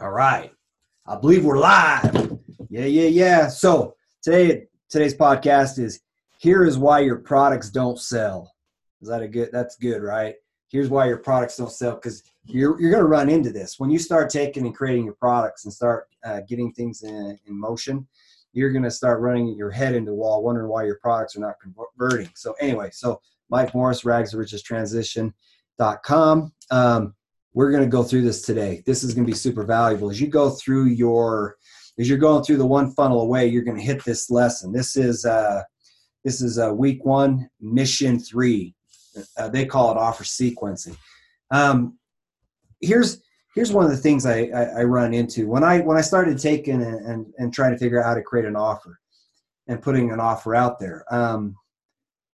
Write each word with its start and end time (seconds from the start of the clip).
All 0.00 0.10
right. 0.10 0.50
I 1.06 1.16
believe 1.16 1.44
we're 1.44 1.58
live. 1.58 2.36
Yeah, 2.68 2.86
yeah, 2.86 3.08
yeah. 3.08 3.46
So 3.46 3.94
today 4.22 4.66
today's 4.90 5.14
podcast 5.14 5.78
is 5.78 6.00
here 6.38 6.64
is 6.64 6.76
why 6.76 6.98
your 6.98 7.18
products 7.18 7.70
don't 7.70 8.00
sell. 8.00 8.52
Is 9.00 9.08
that 9.08 9.22
a 9.22 9.28
good 9.28 9.50
that's 9.52 9.76
good, 9.76 10.02
right? 10.02 10.34
Here's 10.68 10.88
why 10.88 11.06
your 11.06 11.18
products 11.18 11.56
don't 11.58 11.70
sell 11.70 11.94
because 11.94 12.24
you're 12.44 12.80
you're 12.80 12.90
gonna 12.90 13.04
run 13.04 13.28
into 13.28 13.52
this. 13.52 13.78
When 13.78 13.88
you 13.88 14.00
start 14.00 14.30
taking 14.30 14.66
and 14.66 14.74
creating 14.74 15.04
your 15.04 15.14
products 15.14 15.64
and 15.64 15.72
start 15.72 16.08
uh, 16.24 16.40
getting 16.48 16.72
things 16.72 17.04
in, 17.04 17.38
in 17.46 17.60
motion, 17.60 18.04
you're 18.52 18.72
gonna 18.72 18.90
start 18.90 19.20
running 19.20 19.54
your 19.54 19.70
head 19.70 19.94
into 19.94 20.10
the 20.10 20.16
wall, 20.16 20.42
wondering 20.42 20.68
why 20.68 20.86
your 20.86 20.98
products 21.00 21.36
are 21.36 21.40
not 21.40 21.54
converting. 21.60 22.30
So 22.34 22.56
anyway, 22.60 22.90
so 22.92 23.20
Mike 23.48 23.72
Morris, 23.76 24.04
rags 24.04 24.32
to 24.32 24.38
riches 24.38 24.62
transition.com. 24.64 26.52
Um, 26.72 27.14
we're 27.54 27.70
going 27.70 27.84
to 27.84 27.88
go 27.88 28.02
through 28.02 28.22
this 28.22 28.42
today. 28.42 28.82
This 28.84 29.04
is 29.04 29.14
going 29.14 29.24
to 29.24 29.30
be 29.30 29.36
super 29.36 29.64
valuable. 29.64 30.10
As 30.10 30.20
you 30.20 30.26
go 30.26 30.50
through 30.50 30.86
your, 30.86 31.56
as 31.98 32.08
you're 32.08 32.18
going 32.18 32.42
through 32.42 32.56
the 32.56 32.66
one 32.66 32.90
funnel 32.90 33.20
away, 33.20 33.46
you're 33.46 33.62
going 33.62 33.76
to 33.76 33.82
hit 33.82 34.04
this 34.04 34.28
lesson. 34.28 34.72
This 34.72 34.96
is 34.96 35.24
uh, 35.24 35.62
this 36.24 36.42
is 36.42 36.58
uh, 36.58 36.74
week 36.74 37.04
one, 37.04 37.48
mission 37.60 38.18
three. 38.18 38.74
Uh, 39.38 39.48
they 39.48 39.64
call 39.64 39.92
it 39.92 39.96
offer 39.96 40.24
sequencing. 40.24 40.96
Um, 41.52 41.96
here's 42.80 43.22
here's 43.54 43.72
one 43.72 43.84
of 43.84 43.92
the 43.92 43.96
things 43.96 44.26
I, 44.26 44.50
I, 44.54 44.62
I, 44.80 44.82
run 44.82 45.14
into 45.14 45.46
when 45.46 45.62
I 45.62 45.78
when 45.80 45.96
I 45.96 46.00
started 46.00 46.38
taking 46.40 46.82
and, 46.82 47.06
and, 47.06 47.26
and 47.38 47.54
trying 47.54 47.70
to 47.70 47.78
figure 47.78 48.00
out 48.00 48.06
how 48.06 48.14
to 48.14 48.22
create 48.22 48.46
an 48.46 48.56
offer 48.56 48.98
and 49.68 49.80
putting 49.80 50.10
an 50.10 50.18
offer 50.18 50.56
out 50.56 50.80
there. 50.80 51.04
Um, 51.14 51.54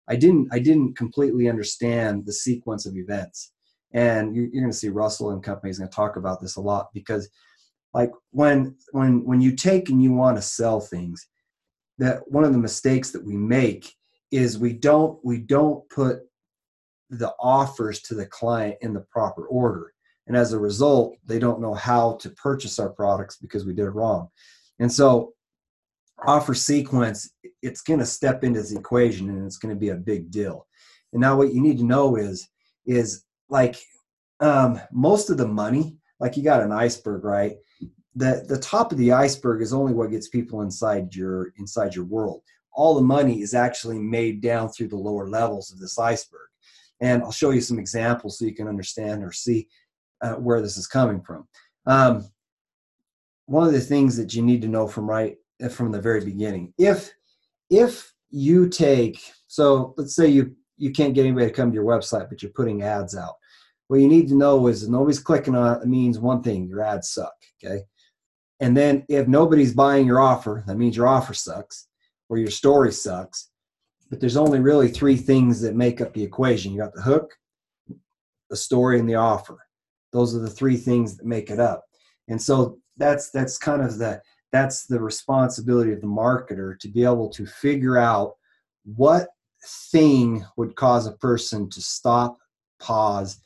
I 0.09 0.17
didn't 0.17 0.49
I 0.51 0.61
didn't 0.61 0.97
completely 0.97 1.51
understand 1.51 2.25
the 2.25 2.33
sequence 2.33 2.87
of 2.87 2.97
events 2.97 3.53
and 3.93 4.35
you're, 4.35 4.47
you're 4.47 4.63
going 4.63 4.73
to 4.73 4.77
see 4.77 4.89
russell 4.89 5.31
and 5.31 5.43
companies 5.43 5.79
going 5.79 5.89
to 5.89 5.95
talk 5.95 6.17
about 6.17 6.41
this 6.41 6.57
a 6.57 6.61
lot 6.61 6.89
because 6.95 7.29
like 7.93 8.13
when 8.31 8.77
when 8.93 9.25
when 9.25 9.41
you 9.41 9.55
take 9.55 9.89
and 9.89 10.03
you 10.03 10.13
want 10.13 10.37
to 10.37 10.43
sell 10.43 10.81
things 10.81 11.27
that 11.99 12.23
one 12.31 12.45
of 12.45 12.53
the 12.53 12.59
mistakes 12.59 13.11
that 13.11 13.25
we 13.25 13.37
make 13.37 13.95
is 14.31 14.59
we 14.59 14.73
don't 14.73 15.19
we 15.25 15.39
don't 15.39 15.89
put 15.91 16.21
the 17.11 17.33
offers 17.41 18.01
to 18.03 18.15
the 18.15 18.27
client 18.27 18.77
in 18.83 18.95
the 18.95 19.05
proper 19.11 19.47
order. 19.47 19.93
And 20.27 20.37
as 20.37 20.53
a 20.53 20.59
result 20.59 21.17
they 21.27 21.39
don't 21.39 21.61
know 21.61 21.75
how 21.75 22.17
to 22.21 22.31
purchase 22.31 22.79
our 22.79 22.91
products 22.91 23.37
because 23.37 23.65
we 23.65 23.75
did 23.75 23.87
it 23.87 23.91
wrong. 23.91 24.29
And 24.79 24.91
so 24.91 25.35
offer 26.27 26.55
sequence 26.55 27.31
it's 27.63 27.83
going 27.83 27.99
to 27.99 28.07
step 28.07 28.45
into 28.45 28.63
the 28.63 28.79
equation 28.79 29.29
and 29.29 29.45
it's 29.45 29.59
going 29.59 29.75
to 29.75 29.79
be 29.79 29.91
a 29.91 29.97
big 29.97 30.31
deal. 30.31 30.67
And 31.13 31.21
now 31.21 31.37
what 31.37 31.53
you 31.53 31.61
need 31.61 31.79
to 31.79 31.85
know 31.85 32.17
is 32.17 32.49
is 32.87 33.25
like 33.51 33.77
um, 34.41 34.81
most 34.91 35.29
of 35.31 35.37
the 35.37 35.47
money, 35.47 35.97
like 36.19 36.37
you 36.37 36.43
got 36.43 36.63
an 36.63 36.73
iceberg, 36.73 37.25
right? 37.25 37.57
The 38.17 38.45
the 38.49 38.59
top 38.59 38.93
of 38.93 38.99
the 38.99 39.13
iceberg 39.13 39.63
is 39.63 39.73
only 39.73 39.93
what 39.93 40.11
gets 40.11 40.29
people 40.29 40.63
inside 40.63 41.15
your 41.15 41.53
inside 41.59 41.95
your 41.95 42.05
world. 42.05 42.43
All 42.73 42.95
the 42.95 43.03
money 43.03 43.43
is 43.43 43.55
actually 43.55 43.99
made 43.99 44.41
down 44.41 44.69
through 44.69 44.89
the 44.89 44.97
lower 44.97 45.29
levels 45.29 45.73
of 45.73 45.79
this 45.79 45.99
iceberg. 45.99 46.49
And 47.01 47.23
I'll 47.23 47.33
show 47.33 47.51
you 47.51 47.61
some 47.61 47.79
examples 47.79 48.39
so 48.39 48.45
you 48.45 48.55
can 48.55 48.69
understand 48.69 49.25
or 49.25 49.33
see 49.33 49.69
uh, 50.21 50.35
where 50.35 50.61
this 50.61 50.77
is 50.77 50.87
coming 50.87 51.21
from. 51.21 51.49
Um, 51.87 52.29
one 53.47 53.67
of 53.67 53.73
the 53.73 53.81
things 53.81 54.17
that 54.17 54.35
you 54.35 54.43
need 54.43 54.63
to 54.63 54.69
know 54.69 54.87
from 54.87 55.09
right 55.09 55.37
from 55.71 55.93
the 55.93 56.01
very 56.01 56.25
beginning, 56.25 56.73
if 56.79 57.13
if 57.69 58.13
you 58.31 58.69
take 58.69 59.21
so 59.47 59.95
let's 59.97 60.15
say 60.15 60.27
you 60.27 60.55
you 60.77 60.91
can't 60.91 61.15
get 61.15 61.27
anybody 61.27 61.47
to 61.47 61.53
come 61.53 61.71
to 61.71 61.75
your 61.75 61.85
website, 61.85 62.29
but 62.29 62.43
you're 62.43 62.53
putting 62.53 62.83
ads 62.83 63.17
out 63.17 63.35
what 63.91 64.01
you 64.01 64.09
need 64.09 64.29
to 64.29 64.37
know 64.37 64.69
is 64.69 64.89
nobody's 64.89 65.19
clicking 65.19 65.57
on 65.57 65.81
it, 65.81 65.87
means 65.87 66.19
one 66.19 66.43
thing 66.43 66.69
your 66.69 66.83
ads 66.83 67.11
suck 67.11 67.35
okay? 67.63 67.83
And 68.61 68.77
then 68.77 69.05
if 69.09 69.27
nobody's 69.27 69.75
buying 69.75 70.07
your 70.07 70.21
offer 70.21 70.63
that 70.67 70.77
means 70.77 70.97
your 70.97 71.09
offer 71.09 71.35
sucks 71.35 71.89
or 72.29 72.39
your 72.39 72.51
story 72.51 72.93
sucks 72.93 73.51
but 74.11 74.21
there's 74.21 74.37
only 74.37 74.61
really 74.61 74.89
three 74.89 75.17
things 75.17 75.61
that 75.61 75.77
make 75.77 76.01
up 76.01 76.13
the 76.13 76.23
equation. 76.23 76.73
You 76.73 76.81
got 76.81 76.95
the 76.95 77.03
hook 77.03 77.33
the 78.51 78.57
story 78.57 78.99
and 78.99 79.09
the 79.09 79.15
offer. 79.15 79.59
Those 80.13 80.35
are 80.35 80.41
the 80.41 80.51
three 80.51 80.77
things 80.77 81.17
that 81.17 81.25
make 81.25 81.51
it 81.51 81.61
up. 81.61 81.85
And 82.29 82.43
so 82.43 82.79
that's 82.97 83.31
that's 83.31 83.57
kind 83.57 83.81
of 83.81 83.97
the 83.97 84.21
that's 84.53 84.87
the 84.87 85.01
responsibility 85.01 85.93
of 85.93 86.01
the 86.01 86.07
marketer 86.09 86.79
to 86.81 86.89
be 86.89 87.05
able 87.05 87.31
to 87.31 87.47
figure 87.47 87.97
out 87.97 88.35
what 88.85 89.29
thing 89.93 90.45
would 90.57 90.75
cause 90.75 91.07
a 91.07 91.13
person 91.13 91.71
to 91.71 91.81
stop 91.81 92.37
pause 92.81 93.39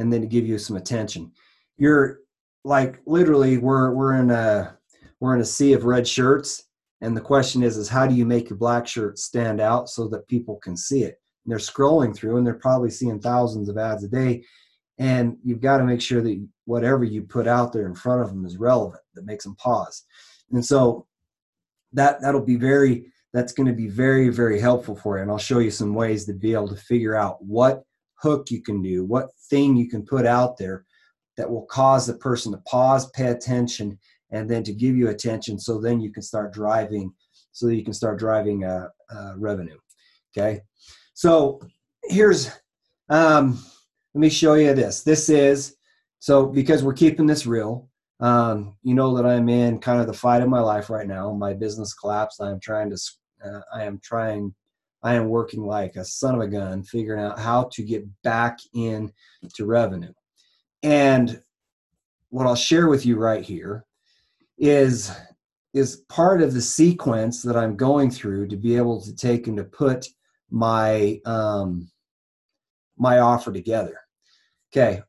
and 0.00 0.10
then 0.10 0.22
to 0.22 0.26
give 0.26 0.46
you 0.46 0.58
some 0.58 0.76
attention. 0.76 1.30
You're 1.76 2.20
like 2.64 3.00
literally 3.06 3.58
we're 3.58 3.92
we're 3.92 4.14
in 4.14 4.30
a 4.30 4.76
we're 5.20 5.34
in 5.34 5.40
a 5.40 5.44
sea 5.44 5.74
of 5.74 5.84
red 5.84 6.08
shirts 6.08 6.64
and 7.00 7.16
the 7.16 7.20
question 7.20 7.62
is 7.62 7.76
is 7.76 7.88
how 7.88 8.06
do 8.06 8.14
you 8.14 8.26
make 8.26 8.50
your 8.50 8.58
black 8.58 8.86
shirt 8.86 9.18
stand 9.18 9.60
out 9.60 9.88
so 9.88 10.08
that 10.08 10.28
people 10.28 10.56
can 10.56 10.76
see 10.76 11.04
it 11.04 11.18
and 11.44 11.52
they're 11.52 11.58
scrolling 11.58 12.14
through 12.14 12.36
and 12.36 12.46
they're 12.46 12.54
probably 12.54 12.90
seeing 12.90 13.18
thousands 13.18 13.70
of 13.70 13.78
ads 13.78 14.04
a 14.04 14.08
day 14.08 14.42
and 14.98 15.38
you've 15.42 15.62
got 15.62 15.78
to 15.78 15.84
make 15.84 16.02
sure 16.02 16.20
that 16.20 16.46
whatever 16.66 17.02
you 17.02 17.22
put 17.22 17.46
out 17.46 17.72
there 17.72 17.86
in 17.86 17.94
front 17.94 18.20
of 18.20 18.28
them 18.28 18.44
is 18.44 18.58
relevant 18.58 19.00
that 19.14 19.24
makes 19.24 19.44
them 19.44 19.56
pause 19.56 20.04
and 20.52 20.64
so 20.64 21.06
that 21.94 22.20
that'll 22.20 22.44
be 22.44 22.56
very 22.56 23.06
that's 23.32 23.54
going 23.54 23.66
to 23.66 23.72
be 23.72 23.88
very 23.88 24.28
very 24.28 24.60
helpful 24.60 24.94
for 24.94 25.16
you 25.16 25.22
and 25.22 25.30
i'll 25.30 25.38
show 25.38 25.60
you 25.60 25.70
some 25.70 25.94
ways 25.94 26.26
to 26.26 26.34
be 26.34 26.52
able 26.52 26.68
to 26.68 26.76
figure 26.76 27.14
out 27.14 27.42
what 27.42 27.84
hook 28.20 28.50
you 28.50 28.62
can 28.62 28.82
do, 28.82 29.04
what 29.04 29.28
thing 29.48 29.76
you 29.76 29.88
can 29.88 30.04
put 30.04 30.26
out 30.26 30.56
there 30.56 30.84
that 31.36 31.50
will 31.50 31.66
cause 31.66 32.06
the 32.06 32.14
person 32.14 32.52
to 32.52 32.58
pause, 32.68 33.10
pay 33.10 33.28
attention, 33.28 33.98
and 34.30 34.48
then 34.48 34.62
to 34.62 34.72
give 34.72 34.96
you 34.96 35.08
attention 35.08 35.58
so 35.58 35.80
then 35.80 36.00
you 36.00 36.12
can 36.12 36.22
start 36.22 36.52
driving 36.52 37.12
so 37.52 37.66
that 37.66 37.74
you 37.74 37.84
can 37.84 37.94
start 37.94 38.18
driving 38.18 38.64
uh, 38.64 38.88
uh, 39.14 39.32
revenue 39.36 39.76
okay? 40.36 40.60
So 41.14 41.60
here's 42.04 42.50
um, 43.08 43.62
let 44.14 44.20
me 44.20 44.30
show 44.30 44.54
you 44.54 44.74
this. 44.74 45.02
This 45.02 45.28
is 45.28 45.76
so 46.18 46.46
because 46.46 46.82
we're 46.82 46.92
keeping 46.92 47.26
this 47.26 47.46
real 47.46 47.88
um, 48.20 48.76
you 48.82 48.94
know 48.94 49.16
that 49.16 49.24
i'm 49.24 49.48
in 49.48 49.78
kind 49.78 50.00
of 50.00 50.06
the 50.06 50.12
fight 50.12 50.42
of 50.42 50.48
my 50.48 50.60
life 50.60 50.90
right 50.90 51.06
now. 51.06 51.32
My 51.32 51.54
business 51.54 51.94
collapsed. 51.94 52.40
I'm 52.40 52.60
trying 52.60 52.90
to 52.90 52.98
uh, 53.44 53.60
i 53.72 53.84
am 53.84 54.00
trying 54.02 54.54
I 55.02 55.14
am 55.14 55.28
working 55.28 55.62
like 55.62 55.96
a 55.96 56.04
son 56.04 56.34
of 56.34 56.40
a 56.40 56.48
gun, 56.48 56.82
figuring 56.82 57.22
out 57.22 57.38
how 57.38 57.70
to 57.72 57.82
get 57.82 58.04
back 58.22 58.58
in 58.74 59.12
to 59.54 59.64
revenue. 59.64 60.12
And 60.82 61.42
what 62.28 62.46
I'll 62.46 62.54
share 62.54 62.88
with 62.88 63.06
you 63.06 63.16
right 63.16 63.44
here 63.44 63.84
is 64.58 65.12
is 65.72 65.98
part 66.08 66.42
of 66.42 66.52
the 66.52 66.60
sequence 66.60 67.42
that 67.42 67.56
I'm 67.56 67.76
going 67.76 68.10
through 68.10 68.48
to 68.48 68.56
be 68.56 68.76
able 68.76 69.00
to 69.02 69.14
take 69.14 69.46
and 69.46 69.56
to 69.56 69.64
put 69.64 70.06
my 70.50 71.20
um, 71.24 71.90
my 72.98 73.20
offer 73.20 73.52
together. 73.52 73.98
Okay, 74.72 75.02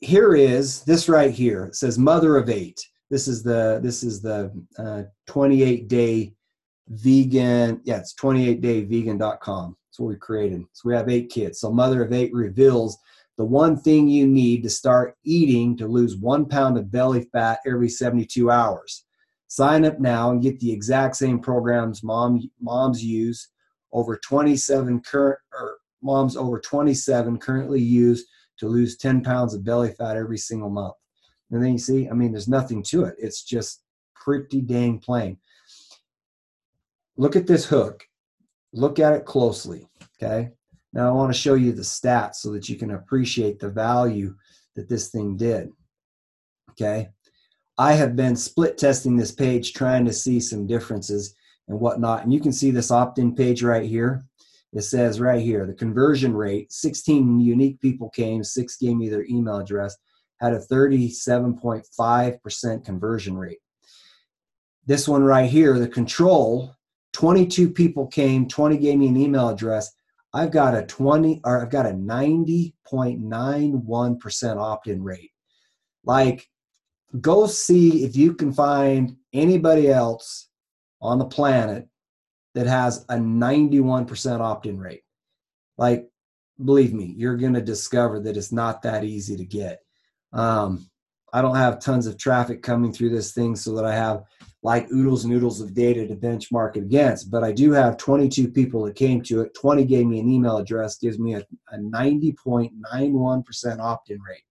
here 0.00 0.34
is 0.34 0.82
this 0.82 1.08
right 1.08 1.30
here. 1.30 1.66
It 1.66 1.76
says 1.76 1.98
mother 1.98 2.36
of 2.36 2.48
eight. 2.48 2.80
This 3.10 3.28
is 3.28 3.42
the 3.42 3.80
this 3.82 4.02
is 4.02 4.20
the 4.20 4.52
uh, 4.78 5.02
28 5.26 5.88
day 5.88 6.34
vegan. 6.90 7.80
Yeah, 7.84 7.98
it's 7.98 8.14
28dayvegan.com. 8.14 9.76
That's 9.88 9.98
what 9.98 10.08
we 10.08 10.16
created. 10.16 10.64
So 10.72 10.88
we 10.88 10.94
have 10.94 11.08
eight 11.08 11.30
kids. 11.30 11.60
So 11.60 11.72
Mother 11.72 12.04
of 12.04 12.12
Eight 12.12 12.32
reveals 12.34 12.98
the 13.38 13.44
one 13.44 13.76
thing 13.76 14.08
you 14.08 14.26
need 14.26 14.62
to 14.64 14.70
start 14.70 15.16
eating 15.24 15.76
to 15.78 15.86
lose 15.86 16.16
one 16.16 16.46
pound 16.46 16.76
of 16.76 16.90
belly 16.90 17.26
fat 17.32 17.60
every 17.66 17.88
72 17.88 18.50
hours. 18.50 19.04
Sign 19.48 19.84
up 19.84 19.98
now 19.98 20.30
and 20.30 20.42
get 20.42 20.60
the 20.60 20.70
exact 20.70 21.16
same 21.16 21.40
programs 21.40 22.02
mom 22.02 22.50
moms 22.60 23.02
use. 23.02 23.48
Over 23.92 24.18
27 24.18 25.00
current 25.00 25.40
or 25.52 25.78
moms 26.02 26.36
over 26.36 26.60
27 26.60 27.38
currently 27.38 27.80
use 27.80 28.26
to 28.58 28.68
lose 28.68 28.96
10 28.96 29.22
pounds 29.22 29.54
of 29.54 29.64
belly 29.64 29.92
fat 29.92 30.16
every 30.16 30.38
single 30.38 30.70
month. 30.70 30.94
And 31.50 31.62
then 31.62 31.72
you 31.72 31.78
see, 31.78 32.08
I 32.08 32.12
mean, 32.12 32.30
there's 32.30 32.46
nothing 32.46 32.82
to 32.84 33.04
it. 33.04 33.16
It's 33.18 33.42
just 33.42 33.82
pretty 34.14 34.60
dang 34.60 34.98
plain 34.98 35.38
look 37.20 37.36
at 37.36 37.46
this 37.46 37.66
hook. 37.66 38.02
Look 38.72 38.98
at 38.98 39.12
it 39.12 39.26
closely. 39.26 39.86
Okay. 40.20 40.48
Now 40.94 41.08
I 41.08 41.12
want 41.12 41.30
to 41.32 41.38
show 41.38 41.54
you 41.54 41.72
the 41.72 41.82
stats 41.82 42.36
so 42.36 42.50
that 42.52 42.66
you 42.68 42.76
can 42.76 42.92
appreciate 42.92 43.60
the 43.60 43.68
value 43.68 44.34
that 44.74 44.88
this 44.88 45.10
thing 45.10 45.36
did. 45.36 45.70
Okay. 46.70 47.10
I 47.76 47.92
have 47.92 48.16
been 48.16 48.36
split 48.36 48.78
testing 48.78 49.16
this 49.16 49.32
page 49.32 49.74
trying 49.74 50.06
to 50.06 50.14
see 50.14 50.40
some 50.40 50.66
differences 50.66 51.34
and 51.68 51.78
whatnot. 51.78 52.24
And 52.24 52.32
you 52.32 52.40
can 52.40 52.54
see 52.54 52.70
this 52.70 52.90
opt 52.90 53.18
in 53.18 53.34
page 53.34 53.62
right 53.62 53.84
here. 53.84 54.24
It 54.72 54.80
says 54.82 55.20
right 55.20 55.42
here 55.42 55.66
the 55.66 55.74
conversion 55.74 56.34
rate 56.34 56.72
16 56.72 57.40
unique 57.40 57.80
people 57.80 58.08
came, 58.10 58.42
six 58.42 58.76
gave 58.76 58.96
me 58.96 59.10
their 59.10 59.26
email 59.26 59.58
address, 59.58 59.94
had 60.40 60.54
a 60.54 60.58
37.5% 60.58 62.84
conversion 62.84 63.36
rate. 63.36 63.58
This 64.86 65.06
one 65.06 65.22
right 65.22 65.50
here, 65.50 65.78
the 65.78 65.86
control 65.86 66.74
22 67.12 67.70
people 67.70 68.06
came, 68.06 68.46
20 68.48 68.78
gave 68.78 68.98
me 68.98 69.08
an 69.08 69.16
email 69.16 69.48
address. 69.48 69.90
I've 70.32 70.52
got 70.52 70.76
a 70.76 70.86
20 70.86 71.40
or 71.44 71.60
I've 71.60 71.70
got 71.70 71.86
a 71.86 71.90
90.91% 71.90 74.56
opt-in 74.56 75.02
rate. 75.02 75.32
Like 76.04 76.48
go 77.20 77.46
see 77.46 78.04
if 78.04 78.16
you 78.16 78.34
can 78.34 78.52
find 78.52 79.16
anybody 79.32 79.90
else 79.90 80.48
on 81.00 81.18
the 81.18 81.24
planet 81.24 81.88
that 82.54 82.66
has 82.66 83.04
a 83.08 83.14
91% 83.14 84.40
opt-in 84.40 84.78
rate 84.78 85.02
like 85.78 86.08
believe 86.64 86.92
me 86.92 87.14
you're 87.16 87.36
going 87.36 87.54
to 87.54 87.60
discover 87.60 88.20
that 88.20 88.36
it's 88.36 88.52
not 88.52 88.82
that 88.82 89.04
easy 89.04 89.36
to 89.36 89.44
get 89.44 89.80
um, 90.32 90.88
i 91.32 91.42
don't 91.42 91.56
have 91.56 91.80
tons 91.80 92.06
of 92.06 92.16
traffic 92.16 92.62
coming 92.62 92.92
through 92.92 93.10
this 93.10 93.32
thing 93.32 93.56
so 93.56 93.74
that 93.74 93.84
i 93.84 93.94
have 93.94 94.22
like 94.62 94.90
oodles 94.92 95.24
and 95.24 95.32
oodles 95.32 95.60
of 95.60 95.72
data 95.72 96.06
to 96.06 96.14
benchmark 96.14 96.76
it 96.76 96.80
against 96.80 97.30
but 97.30 97.42
i 97.42 97.52
do 97.52 97.72
have 97.72 97.96
22 97.96 98.48
people 98.48 98.84
that 98.84 98.94
came 98.94 99.22
to 99.22 99.40
it. 99.40 99.54
20 99.54 99.84
gave 99.84 100.06
me 100.06 100.20
an 100.20 100.28
email 100.28 100.58
address 100.58 100.98
gives 100.98 101.18
me 101.18 101.34
a, 101.34 101.44
a 101.72 101.78
90.91% 101.78 103.80
opt-in 103.80 104.20
rate. 104.20 104.44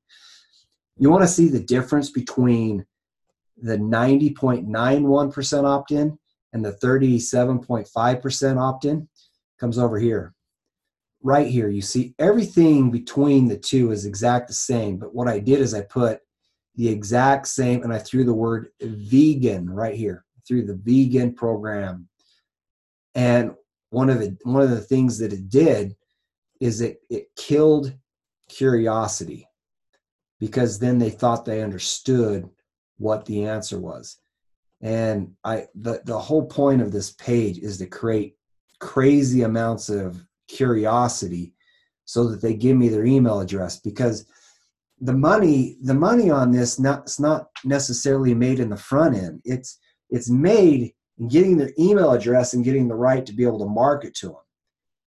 You 0.97 1.09
want 1.09 1.23
to 1.23 1.27
see 1.27 1.47
the 1.47 1.59
difference 1.59 2.09
between 2.09 2.85
the 3.57 3.77
90.91% 3.77 5.65
opt-in 5.65 6.17
and 6.53 6.65
the 6.65 6.73
37.5% 6.73 8.57
opt-in? 8.57 9.07
Comes 9.59 9.77
over 9.77 9.99
here. 9.99 10.33
Right 11.21 11.47
here 11.47 11.67
you 11.67 11.81
see 11.81 12.15
everything 12.17 12.91
between 12.91 13.47
the 13.47 13.57
two 13.57 13.91
is 13.91 14.05
exact 14.05 14.47
the 14.47 14.53
same 14.53 14.97
but 14.97 15.13
what 15.13 15.27
i 15.27 15.37
did 15.37 15.59
is 15.59 15.73
i 15.73 15.81
put 15.81 16.21
the 16.79 16.87
exact 16.87 17.45
same 17.45 17.83
and 17.83 17.93
i 17.93 17.99
threw 17.99 18.23
the 18.23 18.33
word 18.33 18.69
vegan 18.81 19.69
right 19.69 19.95
here. 19.95 20.23
Through 20.47 20.65
the 20.65 20.79
vegan 20.81 21.33
program. 21.33 22.07
And 23.13 23.53
one 23.91 24.09
of 24.09 24.19
the 24.19 24.35
one 24.43 24.63
of 24.63 24.71
the 24.71 24.81
things 24.81 25.17
that 25.19 25.33
it 25.33 25.49
did 25.49 25.95
is 26.61 26.81
it 26.81 27.01
it 27.09 27.27
killed 27.35 27.93
curiosity 28.47 29.45
because 30.39 30.79
then 30.79 30.97
they 30.97 31.09
thought 31.09 31.45
they 31.45 31.61
understood 31.61 32.49
what 32.97 33.25
the 33.25 33.45
answer 33.45 33.77
was. 33.77 34.17
And 34.81 35.33
i 35.43 35.67
the, 35.75 36.01
the 36.05 36.17
whole 36.17 36.45
point 36.45 36.81
of 36.81 36.93
this 36.93 37.11
page 37.11 37.59
is 37.59 37.77
to 37.79 37.87
create 37.87 38.37
crazy 38.79 39.43
amounts 39.43 39.89
of 39.89 40.25
curiosity 40.47 41.53
so 42.05 42.27
that 42.29 42.41
they 42.41 42.53
give 42.53 42.77
me 42.77 42.87
their 42.87 43.05
email 43.05 43.41
address 43.41 43.81
because 43.81 44.25
the 45.01 45.13
money 45.13 45.77
the 45.81 45.93
money 45.93 46.29
on 46.29 46.51
this 46.51 46.79
not 46.79 47.01
it's 47.01 47.19
not 47.19 47.49
necessarily 47.63 48.33
made 48.33 48.59
in 48.59 48.69
the 48.69 48.77
front 48.77 49.15
end. 49.15 49.41
It's 49.45 49.79
it's 50.09 50.29
made 50.29 50.93
in 51.17 51.27
getting 51.27 51.57
their 51.57 51.71
email 51.77 52.11
address 52.11 52.53
and 52.53 52.63
getting 52.63 52.87
the 52.87 52.95
right 52.95 53.25
to 53.25 53.33
be 53.33 53.43
able 53.43 53.59
to 53.59 53.65
market 53.65 54.13
to 54.15 54.27
them 54.27 54.35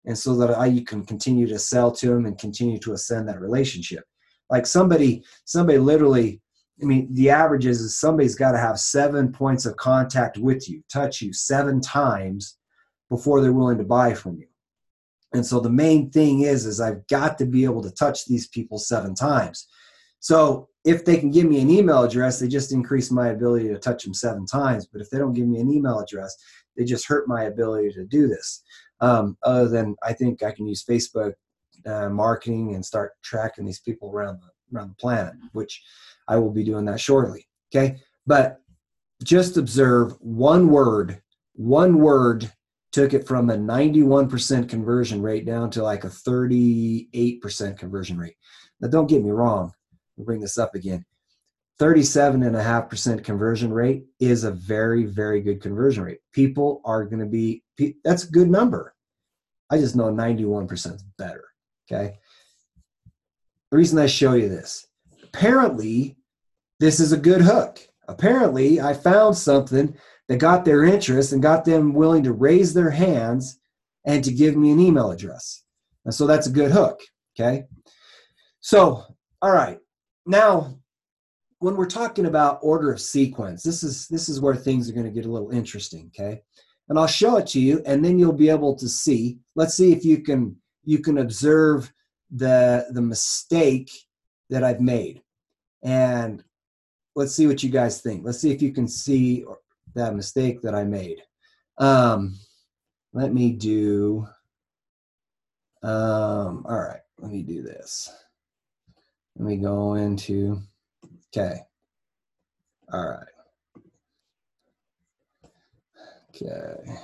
and 0.05 0.17
so 0.17 0.35
that 0.35 0.57
I, 0.57 0.65
you 0.67 0.83
can 0.83 1.05
continue 1.05 1.47
to 1.47 1.59
sell 1.59 1.91
to 1.93 2.07
them 2.07 2.25
and 2.25 2.37
continue 2.37 2.79
to 2.79 2.93
ascend 2.93 3.27
that 3.27 3.41
relationship. 3.41 4.03
Like 4.49 4.65
somebody 4.65 5.23
somebody 5.45 5.79
literally 5.79 6.41
i 6.81 6.85
mean 6.85 7.07
the 7.13 7.29
average 7.29 7.65
is, 7.65 7.81
is 7.81 7.99
somebody's 7.99 8.35
got 8.35 8.51
to 8.51 8.57
have 8.57 8.79
seven 8.79 9.31
points 9.31 9.65
of 9.65 9.77
contact 9.77 10.37
with 10.37 10.69
you 10.69 10.83
touch 10.91 11.21
you 11.21 11.31
seven 11.31 11.79
times 11.79 12.57
before 13.09 13.41
they're 13.41 13.53
willing 13.53 13.77
to 13.77 13.83
buy 13.83 14.13
from 14.13 14.37
you 14.37 14.47
and 15.33 15.45
so 15.45 15.59
the 15.59 15.69
main 15.69 16.09
thing 16.09 16.41
is 16.41 16.65
is 16.65 16.79
i've 16.79 17.05
got 17.07 17.37
to 17.37 17.45
be 17.45 17.63
able 17.63 17.81
to 17.81 17.91
touch 17.91 18.25
these 18.25 18.47
people 18.47 18.77
seven 18.77 19.15
times. 19.15 19.67
So 20.19 20.69
if 20.85 21.03
they 21.03 21.17
can 21.17 21.31
give 21.31 21.45
me 21.45 21.59
an 21.61 21.69
email 21.69 22.03
address 22.03 22.39
they 22.39 22.47
just 22.47 22.71
increase 22.71 23.11
my 23.11 23.29
ability 23.29 23.67
to 23.69 23.77
touch 23.77 24.03
them 24.03 24.13
seven 24.13 24.45
times. 24.45 24.87
But 24.87 25.01
if 25.01 25.09
they 25.09 25.17
don't 25.17 25.33
give 25.33 25.47
me 25.47 25.59
an 25.59 25.71
email 25.71 25.99
address 25.99 26.35
they 26.77 26.83
just 26.85 27.07
hurt 27.07 27.27
my 27.27 27.43
ability 27.43 27.91
to 27.93 28.05
do 28.05 28.27
this. 28.27 28.63
Um, 28.99 29.37
other 29.43 29.67
than 29.67 29.95
i 30.03 30.13
think 30.13 30.43
i 30.43 30.51
can 30.51 30.67
use 30.67 30.85
facebook 30.85 31.33
uh, 31.85 32.09
marketing 32.09 32.75
and 32.75 32.85
start 32.85 33.11
tracking 33.21 33.65
these 33.65 33.81
people 33.81 34.09
around 34.11 34.39
the 34.39 34.49
around 34.75 34.89
the 34.89 34.95
planet 34.95 35.33
which 35.51 35.83
i 36.27 36.37
will 36.37 36.51
be 36.51 36.63
doing 36.63 36.85
that 36.85 36.99
shortly. 36.99 37.47
Okay? 37.73 37.97
But 38.25 38.59
just 39.23 39.57
observe 39.57 40.13
one 40.19 40.69
word 40.69 41.21
one 41.55 41.99
word 41.99 42.51
took 42.93 43.13
it 43.13 43.27
from 43.27 43.49
a 43.49 43.57
91% 43.57 44.69
conversion 44.69 45.21
rate 45.21 45.45
down 45.45 45.69
to 45.71 45.83
like 45.83 46.03
a 46.03 46.07
38% 46.07 47.77
conversion 47.77 48.17
rate. 48.17 48.35
Now, 48.79 48.87
don't 48.87 49.07
get 49.07 49.23
me 49.23 49.31
wrong, 49.31 49.73
we'll 50.15 50.25
bring 50.25 50.39
this 50.39 50.57
up 50.57 50.75
again. 50.75 51.03
37.5% 51.81 53.23
conversion 53.23 53.73
rate 53.73 54.05
is 54.19 54.43
a 54.43 54.51
very, 54.51 55.05
very 55.05 55.41
good 55.41 55.59
conversion 55.59 56.03
rate. 56.03 56.19
People 56.31 56.81
are 56.85 57.03
going 57.03 57.19
to 57.19 57.25
be, 57.25 57.63
that's 58.03 58.25
a 58.25 58.31
good 58.31 58.49
number. 58.49 58.93
I 59.71 59.79
just 59.79 59.95
know 59.95 60.13
91% 60.13 60.71
is 60.95 61.03
better. 61.17 61.45
Okay. 61.91 62.13
The 63.71 63.77
reason 63.77 63.97
I 63.97 64.05
show 64.05 64.33
you 64.33 64.49
this 64.49 64.85
apparently, 65.23 66.15
this 66.79 66.99
is 66.99 67.11
a 67.11 67.17
good 67.17 67.41
hook. 67.41 67.79
Apparently, 68.07 68.79
I 68.79 68.93
found 68.93 69.35
something 69.35 69.97
that 70.27 70.37
got 70.37 70.65
their 70.65 70.83
interest 70.83 71.33
and 71.33 71.41
got 71.41 71.65
them 71.65 71.93
willing 71.93 72.23
to 72.23 72.31
raise 72.31 72.73
their 72.73 72.89
hands 72.89 73.59
and 74.05 74.23
to 74.23 74.31
give 74.31 74.55
me 74.55 74.71
an 74.71 74.79
email 74.79 75.11
address. 75.11 75.63
And 76.05 76.13
so 76.13 76.27
that's 76.27 76.47
a 76.47 76.51
good 76.51 76.71
hook. 76.71 77.01
Okay. 77.39 77.65
So, 78.61 79.03
all 79.41 79.51
right. 79.51 79.79
Now, 80.25 80.77
when 81.59 81.75
we're 81.75 81.85
talking 81.85 82.25
about 82.25 82.59
order 82.61 82.91
of 82.91 82.99
sequence, 82.99 83.63
this 83.63 83.83
is 83.83 84.07
this 84.07 84.29
is 84.29 84.41
where 84.41 84.55
things 84.55 84.89
are 84.89 84.93
going 84.93 85.05
to 85.05 85.11
get 85.11 85.25
a 85.25 85.31
little 85.31 85.51
interesting. 85.51 86.11
Okay. 86.13 86.41
And 86.89 86.99
I'll 86.99 87.07
show 87.07 87.37
it 87.37 87.47
to 87.47 87.59
you, 87.59 87.81
and 87.85 88.03
then 88.03 88.19
you'll 88.19 88.33
be 88.33 88.49
able 88.49 88.75
to 88.75 88.89
see. 88.89 89.39
Let's 89.55 89.73
see 89.73 89.93
if 89.93 90.03
you 90.03 90.21
can 90.21 90.57
you 90.83 90.99
can 90.99 91.19
observe 91.19 91.91
the 92.31 92.87
the 92.91 93.01
mistake 93.01 93.91
that 94.49 94.63
I've 94.63 94.81
made. 94.81 95.21
And 95.83 96.43
let's 97.15 97.33
see 97.35 97.47
what 97.47 97.63
you 97.63 97.69
guys 97.69 98.01
think. 98.01 98.25
Let's 98.25 98.39
see 98.39 98.51
if 98.51 98.61
you 98.61 98.73
can 98.73 98.87
see 98.87 99.45
that 99.95 100.15
mistake 100.15 100.61
that 100.61 100.75
I 100.75 100.83
made. 100.83 101.21
Um, 101.77 102.35
let 103.13 103.33
me 103.33 103.51
do, 103.51 104.27
um, 105.83 106.65
all 106.67 106.79
right, 106.79 107.01
let 107.19 107.31
me 107.31 107.43
do 107.43 107.61
this. 107.61 108.11
Let 109.37 109.47
me 109.47 109.57
go 109.57 109.95
into, 109.95 110.61
okay. 111.35 111.59
All 112.91 113.07
right. 113.07 113.27
Okay. 116.29 116.95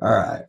All 0.00 0.10
right. 0.10 0.44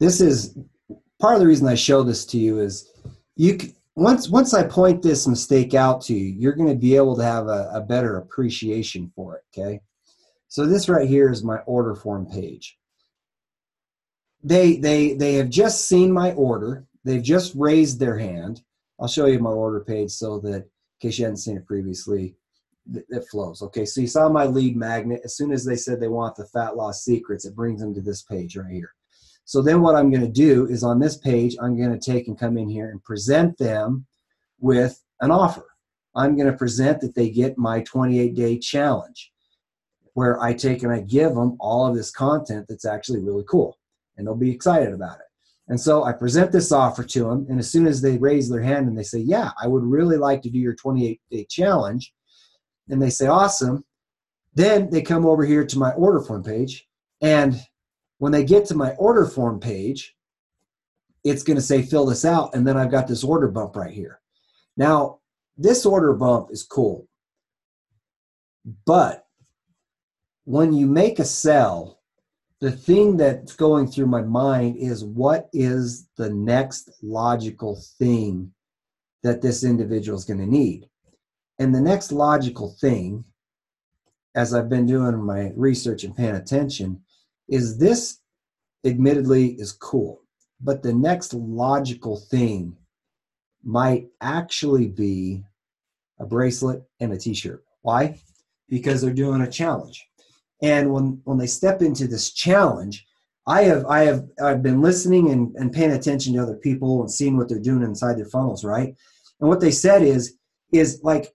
This 0.00 0.20
is 0.20 0.56
part 1.18 1.34
of 1.34 1.40
the 1.40 1.46
reason 1.46 1.66
I 1.66 1.74
show 1.74 2.02
this 2.02 2.24
to 2.26 2.38
you 2.38 2.60
is 2.60 2.92
you 3.36 3.58
once 3.94 4.28
once 4.28 4.54
I 4.54 4.62
point 4.62 5.02
this 5.02 5.26
mistake 5.26 5.74
out 5.74 6.00
to 6.02 6.14
you, 6.14 6.34
you're 6.38 6.54
going 6.54 6.68
to 6.68 6.74
be 6.74 6.96
able 6.96 7.16
to 7.16 7.24
have 7.24 7.48
a, 7.48 7.70
a 7.74 7.80
better 7.80 8.18
appreciation 8.18 9.10
for 9.14 9.36
it. 9.36 9.42
Okay, 9.52 9.80
so 10.48 10.66
this 10.66 10.88
right 10.88 11.08
here 11.08 11.30
is 11.30 11.42
my 11.42 11.58
order 11.58 11.94
form 11.94 12.26
page. 12.26 12.78
They 14.42 14.76
they 14.76 15.14
they 15.14 15.34
have 15.34 15.50
just 15.50 15.88
seen 15.88 16.12
my 16.12 16.32
order. 16.32 16.86
They've 17.04 17.22
just 17.22 17.54
raised 17.56 17.98
their 17.98 18.18
hand. 18.18 18.62
I'll 19.00 19.08
show 19.08 19.26
you 19.26 19.38
my 19.38 19.50
order 19.50 19.80
page 19.80 20.10
so 20.10 20.38
that 20.40 20.54
in 20.54 20.64
case 21.00 21.18
you 21.18 21.24
hadn't 21.24 21.38
seen 21.38 21.56
it 21.56 21.66
previously, 21.66 22.36
it 22.92 23.24
flows. 23.30 23.62
Okay, 23.62 23.84
so 23.84 24.00
you 24.00 24.06
saw 24.06 24.28
my 24.28 24.44
lead 24.44 24.76
magnet. 24.76 25.22
As 25.24 25.36
soon 25.36 25.52
as 25.52 25.64
they 25.64 25.76
said 25.76 26.00
they 26.00 26.08
want 26.08 26.36
the 26.36 26.46
fat 26.46 26.76
loss 26.76 27.04
secrets, 27.04 27.44
it 27.44 27.56
brings 27.56 27.80
them 27.80 27.94
to 27.94 28.00
this 28.00 28.22
page 28.22 28.56
right 28.56 28.70
here. 28.70 28.92
So 29.48 29.62
then 29.62 29.80
what 29.80 29.96
I'm 29.96 30.10
going 30.10 30.26
to 30.26 30.28
do 30.28 30.66
is 30.66 30.84
on 30.84 31.00
this 31.00 31.16
page, 31.16 31.56
I'm 31.58 31.74
going 31.74 31.98
to 31.98 31.98
take 31.98 32.28
and 32.28 32.38
come 32.38 32.58
in 32.58 32.68
here 32.68 32.90
and 32.90 33.02
present 33.02 33.56
them 33.56 34.04
with 34.60 35.02
an 35.22 35.30
offer. 35.30 35.64
I'm 36.14 36.36
going 36.36 36.50
to 36.50 36.56
present 36.56 37.00
that 37.00 37.14
they 37.14 37.30
get 37.30 37.56
my 37.56 37.80
28 37.80 38.34
day 38.34 38.58
challenge 38.58 39.32
where 40.12 40.38
I 40.42 40.52
take 40.52 40.82
and 40.82 40.92
I 40.92 41.00
give 41.00 41.34
them 41.34 41.56
all 41.60 41.86
of 41.86 41.96
this 41.96 42.10
content 42.10 42.66
that's 42.68 42.84
actually 42.84 43.20
really 43.20 43.44
cool 43.48 43.78
and 44.18 44.26
they'll 44.26 44.36
be 44.36 44.50
excited 44.50 44.92
about 44.92 45.16
it. 45.16 45.24
And 45.68 45.80
so 45.80 46.04
I 46.04 46.12
present 46.12 46.52
this 46.52 46.70
offer 46.70 47.02
to 47.04 47.20
them. 47.20 47.46
And 47.48 47.58
as 47.58 47.70
soon 47.70 47.86
as 47.86 48.02
they 48.02 48.18
raise 48.18 48.50
their 48.50 48.60
hand 48.60 48.86
and 48.86 48.98
they 48.98 49.02
say, 49.02 49.20
Yeah, 49.20 49.52
I 49.58 49.66
would 49.66 49.82
really 49.82 50.18
like 50.18 50.42
to 50.42 50.50
do 50.50 50.58
your 50.58 50.74
28 50.74 51.22
day 51.30 51.46
challenge, 51.48 52.12
and 52.90 53.00
they 53.00 53.08
say, 53.08 53.28
Awesome, 53.28 53.82
then 54.54 54.90
they 54.90 55.00
come 55.00 55.24
over 55.24 55.46
here 55.46 55.64
to 55.64 55.78
my 55.78 55.92
order 55.92 56.20
form 56.20 56.42
page 56.42 56.86
and 57.22 57.58
when 58.18 58.32
they 58.32 58.44
get 58.44 58.66
to 58.66 58.74
my 58.74 58.90
order 58.92 59.24
form 59.24 59.60
page, 59.60 60.16
it's 61.24 61.42
going 61.42 61.56
to 61.56 61.62
say 61.62 61.82
fill 61.82 62.06
this 62.06 62.24
out. 62.24 62.54
And 62.54 62.66
then 62.66 62.76
I've 62.76 62.90
got 62.90 63.08
this 63.08 63.24
order 63.24 63.48
bump 63.48 63.76
right 63.76 63.92
here. 63.92 64.20
Now, 64.76 65.18
this 65.56 65.84
order 65.84 66.12
bump 66.12 66.50
is 66.50 66.62
cool. 66.62 67.08
But 68.86 69.24
when 70.44 70.72
you 70.72 70.86
make 70.86 71.18
a 71.18 71.24
sell, 71.24 72.00
the 72.60 72.72
thing 72.72 73.16
that's 73.16 73.54
going 73.54 73.86
through 73.86 74.06
my 74.06 74.22
mind 74.22 74.76
is 74.76 75.04
what 75.04 75.48
is 75.52 76.08
the 76.16 76.30
next 76.30 76.90
logical 77.02 77.80
thing 77.98 78.52
that 79.22 79.42
this 79.42 79.62
individual 79.62 80.18
is 80.18 80.24
going 80.24 80.40
to 80.40 80.46
need? 80.46 80.88
And 81.58 81.74
the 81.74 81.80
next 81.80 82.12
logical 82.12 82.74
thing, 82.80 83.24
as 84.34 84.54
I've 84.54 84.68
been 84.68 84.86
doing 84.86 85.22
my 85.22 85.52
research 85.56 86.04
and 86.04 86.16
paying 86.16 86.36
attention, 86.36 87.02
is 87.48 87.78
this 87.78 88.20
admittedly 88.84 89.52
is 89.52 89.72
cool. 89.72 90.20
But 90.60 90.82
the 90.82 90.92
next 90.92 91.34
logical 91.34 92.16
thing 92.16 92.76
might 93.64 94.08
actually 94.20 94.88
be 94.88 95.44
a 96.18 96.26
bracelet 96.26 96.82
and 97.00 97.12
a 97.12 97.18
t-shirt. 97.18 97.64
Why? 97.82 98.20
Because 98.68 99.00
they're 99.00 99.12
doing 99.12 99.42
a 99.42 99.50
challenge. 99.50 100.04
And 100.62 100.92
when 100.92 101.20
when 101.24 101.38
they 101.38 101.46
step 101.46 101.82
into 101.82 102.08
this 102.08 102.32
challenge, 102.32 103.06
I 103.46 103.62
have 103.62 103.86
I 103.86 104.00
have 104.00 104.26
I've 104.42 104.62
been 104.62 104.82
listening 104.82 105.30
and, 105.30 105.54
and 105.54 105.72
paying 105.72 105.92
attention 105.92 106.34
to 106.34 106.42
other 106.42 106.56
people 106.56 107.00
and 107.00 107.10
seeing 107.10 107.36
what 107.36 107.48
they're 107.48 107.60
doing 107.60 107.82
inside 107.82 108.18
their 108.18 108.26
funnels, 108.26 108.64
right? 108.64 108.94
And 109.40 109.48
what 109.48 109.60
they 109.60 109.70
said 109.70 110.02
is 110.02 110.36
is 110.72 111.00
like 111.04 111.32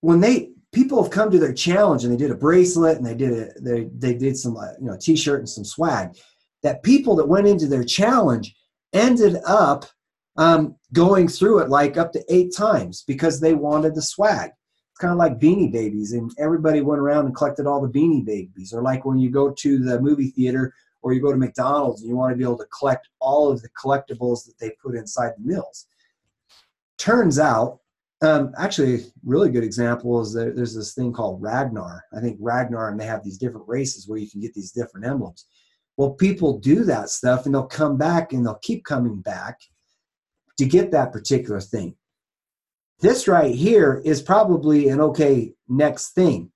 when 0.00 0.20
they 0.20 0.50
people 0.76 1.02
have 1.02 1.10
come 1.10 1.30
to 1.30 1.38
their 1.38 1.54
challenge 1.54 2.04
and 2.04 2.12
they 2.12 2.18
did 2.18 2.30
a 2.30 2.34
bracelet 2.34 2.98
and 2.98 3.06
they 3.06 3.14
did 3.14 3.32
a 3.32 3.60
they 3.60 3.84
they 3.94 4.12
did 4.12 4.36
some 4.36 4.58
uh, 4.58 4.72
you 4.78 4.86
know 4.86 4.96
t-shirt 5.00 5.38
and 5.38 5.48
some 5.48 5.64
swag. 5.64 6.14
That 6.62 6.82
people 6.82 7.16
that 7.16 7.28
went 7.28 7.46
into 7.46 7.66
their 7.66 7.82
challenge 7.82 8.54
ended 8.92 9.38
up 9.46 9.86
um, 10.36 10.76
going 10.92 11.28
through 11.28 11.60
it 11.60 11.70
like 11.70 11.96
up 11.96 12.12
to 12.12 12.22
eight 12.28 12.54
times 12.54 13.04
because 13.06 13.40
they 13.40 13.54
wanted 13.54 13.94
the 13.94 14.02
swag. 14.02 14.50
It's 14.90 15.00
kind 15.00 15.12
of 15.12 15.18
like 15.18 15.40
beanie 15.40 15.72
babies 15.72 16.12
and 16.12 16.30
everybody 16.38 16.82
went 16.82 17.00
around 17.00 17.24
and 17.24 17.34
collected 17.34 17.66
all 17.66 17.80
the 17.80 17.98
beanie 17.98 18.24
babies. 18.24 18.74
Or 18.74 18.82
like 18.82 19.06
when 19.06 19.18
you 19.18 19.30
go 19.30 19.52
to 19.52 19.78
the 19.78 19.98
movie 19.98 20.28
theater 20.28 20.74
or 21.00 21.14
you 21.14 21.22
go 21.22 21.30
to 21.30 21.38
mcdonald's 21.38 22.02
and 22.02 22.10
you 22.10 22.16
want 22.16 22.32
to 22.32 22.36
be 22.36 22.44
able 22.44 22.58
to 22.58 22.66
collect 22.78 23.08
all 23.20 23.50
of 23.50 23.62
the 23.62 23.68
collectibles 23.70 24.44
that 24.44 24.58
they 24.58 24.72
put 24.82 24.94
inside 24.94 25.32
the 25.38 25.44
meals 25.44 25.86
turns 26.98 27.38
out 27.38 27.78
um, 28.22 28.52
actually 28.56 29.04
really 29.24 29.50
good 29.50 29.64
example 29.64 30.20
is 30.20 30.32
that 30.32 30.56
there's 30.56 30.74
this 30.74 30.94
thing 30.94 31.12
called 31.12 31.40
ragnar 31.42 32.02
i 32.16 32.20
think 32.20 32.36
ragnar 32.40 32.88
and 32.88 32.98
they 32.98 33.06
have 33.06 33.22
these 33.22 33.38
different 33.38 33.68
races 33.68 34.08
where 34.08 34.18
you 34.18 34.30
can 34.30 34.40
get 34.40 34.54
these 34.54 34.72
different 34.72 35.06
emblems 35.06 35.46
well 35.96 36.12
people 36.14 36.58
do 36.58 36.84
that 36.84 37.10
stuff 37.10 37.44
and 37.44 37.54
they'll 37.54 37.66
come 37.66 37.96
back 37.96 38.32
and 38.32 38.44
they'll 38.44 38.58
keep 38.62 38.84
coming 38.84 39.20
back 39.20 39.60
to 40.56 40.64
get 40.64 40.90
that 40.90 41.12
particular 41.12 41.60
thing 41.60 41.94
this 43.00 43.28
right 43.28 43.54
here 43.54 44.00
is 44.04 44.22
probably 44.22 44.88
an 44.88 45.00
okay 45.00 45.52
next 45.68 46.12
thing, 46.12 46.50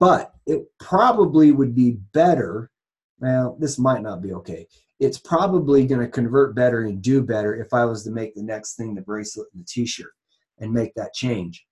but 0.00 0.32
it 0.46 0.64
probably 0.80 1.52
would 1.52 1.74
be 1.74 1.92
better. 2.12 2.70
Well, 3.18 3.56
this 3.60 3.78
might 3.78 4.02
not 4.02 4.20
be 4.20 4.32
okay. 4.34 4.66
It's 4.98 5.18
probably 5.18 5.86
going 5.86 6.00
to 6.00 6.08
convert 6.08 6.56
better 6.56 6.82
and 6.82 7.00
do 7.00 7.22
better 7.22 7.54
if 7.54 7.72
I 7.72 7.84
was 7.84 8.02
to 8.04 8.10
make 8.10 8.34
the 8.34 8.42
next 8.42 8.74
thing 8.74 8.94
the 8.94 9.02
bracelet 9.02 9.48
and 9.54 9.62
the 9.62 9.66
t-shirt 9.66 10.12
and 10.58 10.72
make 10.72 10.94
that 10.94 11.14
change. 11.14 11.66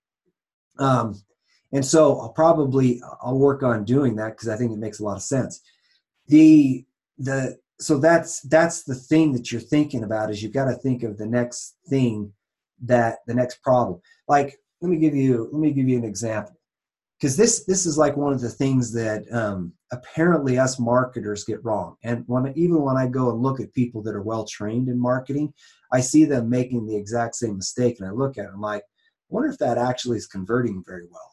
Um, 0.79 1.21
and 1.71 1.85
so 1.85 2.19
I'll 2.19 2.33
probably 2.33 3.01
I'll 3.21 3.37
work 3.37 3.63
on 3.63 3.83
doing 3.83 4.15
that 4.17 4.31
because 4.31 4.49
I 4.49 4.55
think 4.55 4.71
it 4.71 4.77
makes 4.77 4.99
a 4.99 5.03
lot 5.03 5.17
of 5.17 5.23
sense. 5.23 5.61
The 6.27 6.85
the 7.17 7.57
so 7.79 7.97
that's 7.97 8.41
that's 8.41 8.83
the 8.83 8.95
thing 8.95 9.33
that 9.33 9.51
you're 9.51 9.61
thinking 9.61 10.03
about 10.03 10.29
is 10.29 10.41
you've 10.41 10.53
got 10.53 10.65
to 10.65 10.75
think 10.75 11.03
of 11.03 11.17
the 11.17 11.25
next 11.25 11.75
thing 11.87 12.31
that 12.83 13.19
the 13.27 13.33
next 13.33 13.61
problem 13.61 14.01
like 14.27 14.59
let 14.81 14.89
me 14.89 14.97
give 14.97 15.15
you 15.15 15.49
let 15.51 15.59
me 15.59 15.71
give 15.71 15.87
you 15.87 15.97
an 15.97 16.03
example 16.03 16.55
because 17.23 17.37
this 17.37 17.63
this 17.63 17.85
is 17.85 17.97
like 17.97 18.17
one 18.17 18.33
of 18.33 18.41
the 18.41 18.49
things 18.49 18.91
that 18.91 19.23
um, 19.31 19.71
apparently 19.93 20.59
us 20.59 20.77
marketers 20.77 21.45
get 21.45 21.63
wrong. 21.63 21.95
And 22.03 22.25
when 22.27 22.51
even 22.57 22.81
when 22.81 22.97
i 22.97 23.07
go 23.07 23.31
and 23.31 23.41
look 23.41 23.61
at 23.61 23.71
people 23.71 24.01
that 24.03 24.13
are 24.13 24.21
well 24.21 24.43
trained 24.45 24.89
in 24.89 24.99
marketing 24.99 25.53
i 25.93 26.01
see 26.01 26.25
them 26.25 26.49
making 26.49 26.85
the 26.85 26.97
exact 26.97 27.35
same 27.35 27.55
mistake 27.55 27.95
and 27.99 28.09
i 28.09 28.11
look 28.11 28.37
at 28.37 28.43
it 28.43 28.51
i'm 28.53 28.59
like 28.59 28.81
I 28.81 29.29
wonder 29.29 29.47
if 29.47 29.57
that 29.59 29.77
actually 29.77 30.17
is 30.17 30.27
converting 30.27 30.83
very 30.85 31.07
well. 31.09 31.31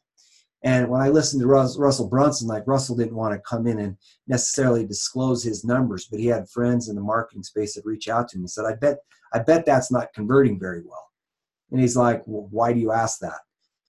And 0.62 0.88
when 0.88 1.00
i 1.00 1.09
listen 1.09 1.40
to 1.40 1.47
russell 1.49 2.09
brunson 2.09 2.47
like 2.47 2.68
russell 2.68 2.97
didn't 2.97 3.16
want 3.16 3.35
to 3.35 3.40
come 3.40 3.66
in 3.66 3.80
and 3.80 3.97
necessarily 4.28 4.87
disclose 4.87 5.42
his 5.42 5.64
numbers 5.64 6.06
but 6.09 6.20
he 6.20 6.26
had 6.26 6.49
friends 6.50 6.88
in 6.88 6.94
the 6.94 7.02
marketing 7.02 7.42
space 7.42 7.75
that 7.75 7.85
reach 7.85 8.09
out 8.09 8.28
to 8.28 8.37
him 8.37 8.42
and 8.42 8.50
said 8.50 8.64
i 8.64 8.76
bet 8.76 8.99
i 9.35 9.40
bet 9.40 9.66
that's 9.66 9.90
not 9.90 10.14
converting 10.14 10.56
very 10.56 10.82
well. 10.85 11.09
And 11.73 11.80
he's 11.80 11.97
like, 11.97 12.23
well, 12.26 12.47
why 12.50 12.73
do 12.73 12.78
you 12.78 12.92
ask 12.92 13.18
that? 13.20 13.40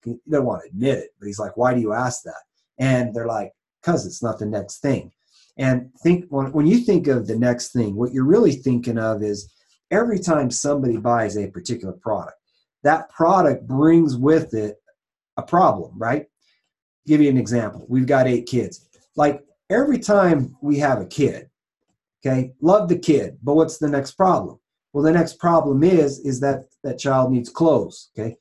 He 0.03 0.15
don't 0.29 0.45
want 0.45 0.63
to 0.63 0.69
admit 0.69 0.99
it, 0.99 1.09
but 1.19 1.27
he's 1.27 1.39
like, 1.39 1.57
why 1.57 1.73
do 1.73 1.81
you 1.81 1.93
ask 1.93 2.23
that? 2.23 2.41
And 2.79 3.13
they're 3.13 3.27
like, 3.27 3.51
because 3.81 4.05
it's 4.05 4.23
not 4.23 4.39
the 4.39 4.45
next 4.45 4.79
thing. 4.79 5.11
And 5.57 5.91
think 6.01 6.25
when, 6.29 6.51
when 6.51 6.67
you 6.67 6.79
think 6.79 7.07
of 7.07 7.27
the 7.27 7.37
next 7.37 7.71
thing, 7.71 7.95
what 7.95 8.13
you're 8.13 8.25
really 8.25 8.53
thinking 8.53 8.97
of 8.97 9.21
is 9.21 9.53
every 9.91 10.19
time 10.19 10.49
somebody 10.49 10.97
buys 10.97 11.37
a 11.37 11.47
particular 11.47 11.93
product, 11.93 12.37
that 12.83 13.09
product 13.09 13.67
brings 13.67 14.15
with 14.15 14.53
it 14.53 14.77
a 15.37 15.43
problem, 15.43 15.93
right? 15.97 16.27
give 17.07 17.21
you 17.21 17.29
an 17.29 17.37
example. 17.37 17.85
We've 17.87 18.05
got 18.05 18.27
eight 18.27 18.45
kids. 18.45 18.87
Like 19.15 19.43
every 19.69 19.99
time 19.99 20.55
we 20.61 20.77
have 20.77 21.01
a 21.01 21.05
kid, 21.05 21.49
okay, 22.25 22.53
love 22.61 22.89
the 22.89 22.97
kid, 22.97 23.37
but 23.41 23.55
what's 23.55 23.77
the 23.77 23.89
next 23.89 24.11
problem? 24.11 24.59
Well, 24.93 25.03
the 25.03 25.11
next 25.11 25.39
problem 25.39 25.83
is 25.83 26.19
is 26.19 26.39
that 26.41 26.65
that 26.83 26.99
child 26.99 27.31
needs 27.31 27.49
clothes. 27.49 28.11
Okay. 28.17 28.37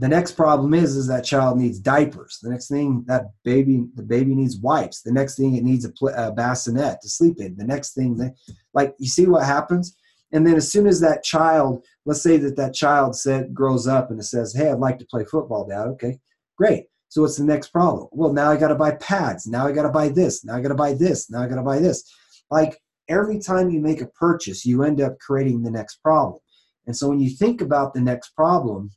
The 0.00 0.08
next 0.08 0.32
problem 0.32 0.72
is 0.72 0.96
is 0.96 1.06
that 1.08 1.24
child 1.24 1.58
needs 1.58 1.78
diapers. 1.78 2.38
The 2.42 2.48
next 2.48 2.68
thing 2.68 3.04
that 3.06 3.24
baby 3.44 3.84
the 3.96 4.02
baby 4.02 4.34
needs 4.34 4.56
wipes. 4.56 5.02
The 5.02 5.12
next 5.12 5.36
thing 5.36 5.56
it 5.56 5.62
needs 5.62 5.84
a, 5.84 5.90
pl- 5.90 6.14
a 6.16 6.32
bassinet 6.32 7.02
to 7.02 7.08
sleep 7.08 7.38
in. 7.38 7.54
The 7.54 7.66
next 7.66 7.92
thing 7.92 8.16
that 8.16 8.34
like 8.72 8.94
you 8.98 9.08
see 9.08 9.26
what 9.26 9.44
happens. 9.44 9.94
And 10.32 10.46
then 10.46 10.54
as 10.54 10.72
soon 10.72 10.86
as 10.86 11.00
that 11.00 11.22
child, 11.22 11.84
let's 12.06 12.22
say 12.22 12.38
that 12.38 12.56
that 12.56 12.72
child 12.72 13.14
said 13.14 13.52
grows 13.52 13.86
up 13.86 14.10
and 14.10 14.18
it 14.18 14.24
says, 14.24 14.54
"Hey, 14.54 14.70
I'd 14.70 14.78
like 14.78 14.98
to 15.00 15.06
play 15.06 15.24
football, 15.24 15.66
Dad." 15.68 15.86
Okay, 15.88 16.18
great. 16.56 16.86
So 17.08 17.20
what's 17.20 17.36
the 17.36 17.44
next 17.44 17.68
problem? 17.68 18.08
Well, 18.12 18.32
now 18.32 18.50
I 18.50 18.56
got 18.56 18.68
to 18.68 18.76
buy 18.76 18.92
pads. 18.92 19.46
Now 19.46 19.66
I 19.66 19.72
got 19.72 19.82
to 19.82 19.90
buy 19.90 20.08
this. 20.08 20.46
Now 20.46 20.54
I 20.54 20.62
got 20.62 20.68
to 20.68 20.74
buy 20.74 20.94
this. 20.94 21.28
Now 21.28 21.42
I 21.42 21.46
got 21.46 21.56
to 21.56 21.62
buy 21.62 21.78
this. 21.78 22.10
Like 22.50 22.80
every 23.10 23.38
time 23.38 23.68
you 23.68 23.80
make 23.80 24.00
a 24.00 24.06
purchase, 24.06 24.64
you 24.64 24.82
end 24.82 25.02
up 25.02 25.18
creating 25.18 25.62
the 25.62 25.70
next 25.70 25.96
problem. 25.96 26.40
And 26.86 26.96
so 26.96 27.06
when 27.08 27.20
you 27.20 27.28
think 27.28 27.60
about 27.60 27.92
the 27.92 28.00
next 28.00 28.30
problem, 28.30 28.92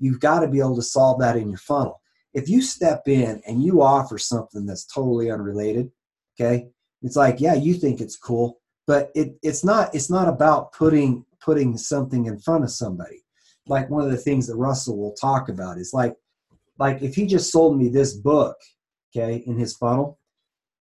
you've 0.00 0.20
got 0.20 0.40
to 0.40 0.48
be 0.48 0.58
able 0.58 0.76
to 0.76 0.82
solve 0.82 1.20
that 1.20 1.36
in 1.36 1.48
your 1.48 1.58
funnel. 1.58 2.00
If 2.34 2.48
you 2.48 2.62
step 2.62 3.02
in 3.06 3.40
and 3.46 3.62
you 3.62 3.82
offer 3.82 4.18
something 4.18 4.66
that's 4.66 4.86
totally 4.86 5.30
unrelated, 5.30 5.90
okay, 6.40 6.68
it's 7.02 7.16
like, 7.16 7.40
yeah, 7.40 7.54
you 7.54 7.74
think 7.74 8.00
it's 8.00 8.16
cool, 8.16 8.60
but 8.86 9.10
it, 9.14 9.36
it's 9.42 9.64
not 9.64 9.94
it's 9.94 10.10
not 10.10 10.28
about 10.28 10.72
putting 10.72 11.24
putting 11.40 11.76
something 11.76 12.26
in 12.26 12.38
front 12.38 12.64
of 12.64 12.70
somebody. 12.70 13.24
Like 13.66 13.90
one 13.90 14.04
of 14.04 14.10
the 14.10 14.16
things 14.16 14.46
that 14.46 14.56
Russell 14.56 14.98
will 14.98 15.14
talk 15.14 15.48
about 15.48 15.78
is 15.78 15.92
like 15.92 16.14
like 16.78 17.02
if 17.02 17.14
he 17.14 17.26
just 17.26 17.52
sold 17.52 17.78
me 17.78 17.88
this 17.88 18.14
book, 18.14 18.56
okay, 19.14 19.42
in 19.46 19.58
his 19.58 19.76
funnel, 19.76 20.18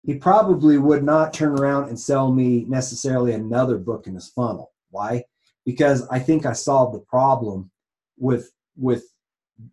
he 0.05 0.15
probably 0.15 0.79
would 0.79 1.05
not 1.05 1.33
turn 1.33 1.59
around 1.59 1.89
and 1.89 1.99
sell 1.99 2.33
me 2.33 2.65
necessarily 2.69 3.33
another 3.33 3.79
book 3.79 4.07
in 4.07 4.15
his 4.15 4.29
funnel. 4.29 4.73
Why? 4.91 5.25
Because 5.65 6.07
I 6.09 6.19
think 6.19 6.45
I 6.45 6.55
solved 6.55 6.95
the 6.95 7.05
problem 7.05 7.71
with 8.19 8.51
with 8.77 9.05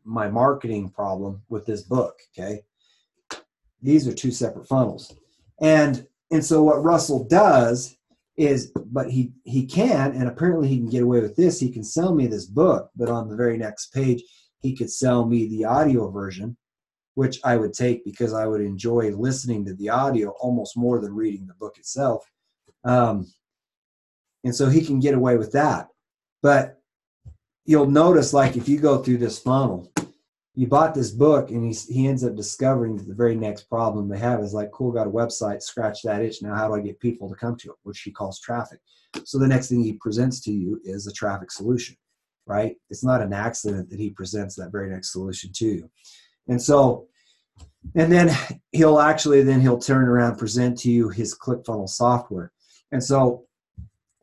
my 0.03 0.29
marketing 0.29 0.89
problem 0.89 1.41
with 1.50 1.65
this 1.65 1.82
book. 1.82 2.20
Okay. 2.38 2.62
These 3.82 4.08
are 4.08 4.13
two 4.13 4.32
separate 4.32 4.68
funnels. 4.68 5.15
And 5.62 6.06
and 6.32 6.46
so 6.46 6.63
what 6.63 6.84
Russell 6.84 7.24
does 7.24 7.96
is 8.38 8.72
but 8.86 9.10
he 9.10 9.34
he 9.44 9.65
can 9.65 10.13
and 10.13 10.27
apparently 10.27 10.68
he 10.68 10.77
can 10.77 10.89
get 10.89 11.03
away 11.03 11.20
with 11.20 11.36
this 11.36 11.60
he 11.60 11.70
can 11.70 11.84
sell 11.84 12.15
me 12.15 12.25
this 12.25 12.46
book 12.46 12.89
but 12.96 13.10
on 13.10 13.27
the 13.27 13.36
very 13.36 13.58
next 13.58 13.88
page 13.94 14.24
he 14.62 14.74
could 14.74 14.89
sell 14.89 15.25
me 15.25 15.50
the 15.50 15.65
audio 15.65 16.10
version 16.10 16.56
which 17.20 17.41
I 17.44 17.58
would 17.58 17.74
take 17.74 18.06
because 18.06 18.34
I 18.34 18.46
would 18.46 18.62
enjoy 18.62 19.12
listening 19.12 19.65
to 19.65 19.74
the 19.74 19.89
audio 19.89 20.29
almost 20.39 20.77
more 20.77 21.01
than 21.01 21.13
reading 21.13 21.48
the 21.48 21.53
book 21.56 21.77
itself. 21.77 22.24
Um, 22.86 23.29
and 24.46 24.56
so 24.56 24.70
he 24.70 24.86
can 24.86 25.01
get 25.01 25.15
away 25.15 25.36
with 25.36 25.51
that. 25.51 25.89
But 26.41 26.78
you'll 27.70 27.86
notice, 27.86 28.34
like, 28.34 28.58
if 28.58 28.68
you 28.68 28.80
go 28.80 28.98
through 28.98 29.20
this 29.20 29.38
funnel, 29.38 29.92
you 30.56 30.66
bought 30.66 30.96
this 30.96 31.12
book 31.12 31.52
and 31.52 31.64
he, 31.64 31.94
he 31.94 32.08
ends 32.08 32.24
up 32.24 32.36
discovering 32.36 32.98
that 32.98 33.08
the 33.08 33.14
very 33.14 33.36
next 33.36 33.70
problem 33.70 34.10
they 34.10 34.18
have 34.18 34.40
is 34.40 34.56
like, 34.56 34.72
cool, 34.72 34.92
got 34.92 35.06
a 35.06 35.12
website, 35.12 35.62
scratch 35.62 36.02
that 36.02 36.24
itch. 36.24 36.42
Now, 36.42 36.56
how 36.56 36.68
do 36.68 36.74
I 36.74 36.80
get 36.80 37.00
people 37.00 37.30
to 37.30 37.36
come 37.36 37.56
to 37.58 37.70
it? 37.70 37.76
Which 37.84 38.02
he 38.02 38.10
calls 38.10 38.40
traffic. 38.40 38.80
So 39.24 39.38
the 39.38 39.48
next 39.48 39.70
thing 39.70 39.84
he 39.84 39.94
presents 39.94 40.40
to 40.46 40.52
you 40.52 40.82
is 40.84 41.06
a 41.06 41.14
traffic 41.14 41.52
solution, 41.52 41.96
right? 42.48 42.76
It's 42.90 43.04
not 43.04 43.22
an 43.22 43.34
accident 43.34 43.92
that 43.92 44.00
he 44.00 44.10
presents 44.10 44.56
that 44.56 44.72
very 44.72 44.90
next 44.90 45.14
solution 45.14 45.52
to 45.54 45.66
you. 45.68 45.92
And 46.48 46.60
so, 46.60 47.08
and 47.94 48.12
then 48.12 48.36
he'll 48.72 49.00
actually 49.00 49.44
then 49.44 49.62
he'll 49.62 49.78
turn 49.78 50.08
around 50.08 50.38
present 50.38 50.80
to 50.80 50.92
you 50.92 51.10
his 51.10 51.38
ClickFunnels 51.38 51.90
software. 51.90 52.52
And 52.92 53.04
so, 53.04 53.46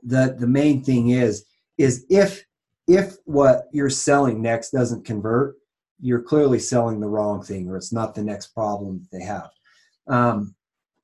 the 0.02 0.34
the 0.36 0.48
main 0.48 0.82
thing 0.82 1.10
is 1.10 1.44
is 1.78 2.04
if 2.10 2.44
if 2.86 3.16
what 3.24 3.64
you're 3.72 3.90
selling 3.90 4.40
next 4.40 4.70
doesn't 4.70 5.04
convert, 5.04 5.56
you're 6.00 6.22
clearly 6.22 6.58
selling 6.58 7.00
the 7.00 7.08
wrong 7.08 7.42
thing, 7.42 7.68
or 7.68 7.76
it's 7.76 7.92
not 7.92 8.14
the 8.14 8.22
next 8.22 8.48
problem 8.48 9.06
they 9.12 9.22
have. 9.22 9.50
Um, 10.06 10.54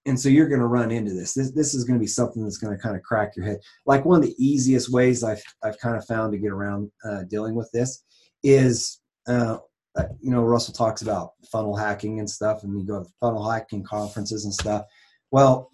and 0.05 0.19
so 0.19 0.29
you're 0.29 0.49
going 0.49 0.61
to 0.61 0.67
run 0.67 0.91
into 0.91 1.13
this. 1.13 1.35
This 1.35 1.53
this 1.53 1.75
is 1.75 1.85
going 1.85 1.99
to 1.99 2.03
be 2.03 2.09
something 2.09 2.43
that's 2.43 2.59
going 2.59 2.77
to 2.77 2.83
kind 2.83 2.97
of 2.97 3.03
crack 3.03 3.37
your 3.37 3.47
head. 3.47 3.61
Like 3.87 4.05
one 4.05 4.21
of 4.21 4.27
the 4.27 4.35
easiest 4.39 4.93
ways 4.93 5.23
I've 5.23 5.43
I've 5.63 5.79
kind 5.79 5.97
of 5.97 6.05
found 6.07 6.33
to 6.33 6.39
get 6.39 6.51
around 6.51 6.91
uh, 7.05 7.23
dealing 7.25 7.55
with 7.55 7.71
this 7.73 8.03
is 8.43 9.01
uh, 9.29 9.59
uh, 9.97 10.05
you 10.21 10.31
know, 10.31 10.43
Russell 10.43 10.75
talks 10.75 11.03
about 11.03 11.33
funnel 11.51 11.77
hacking 11.77 12.19
and 12.19 12.29
stuff, 12.29 12.63
and 12.63 12.79
you 12.79 12.87
go 12.87 13.03
to 13.03 13.11
funnel 13.21 13.49
hacking 13.49 13.85
conferences 13.85 14.45
and 14.45 14.55
stuff. 14.55 14.85
Well, 15.31 15.71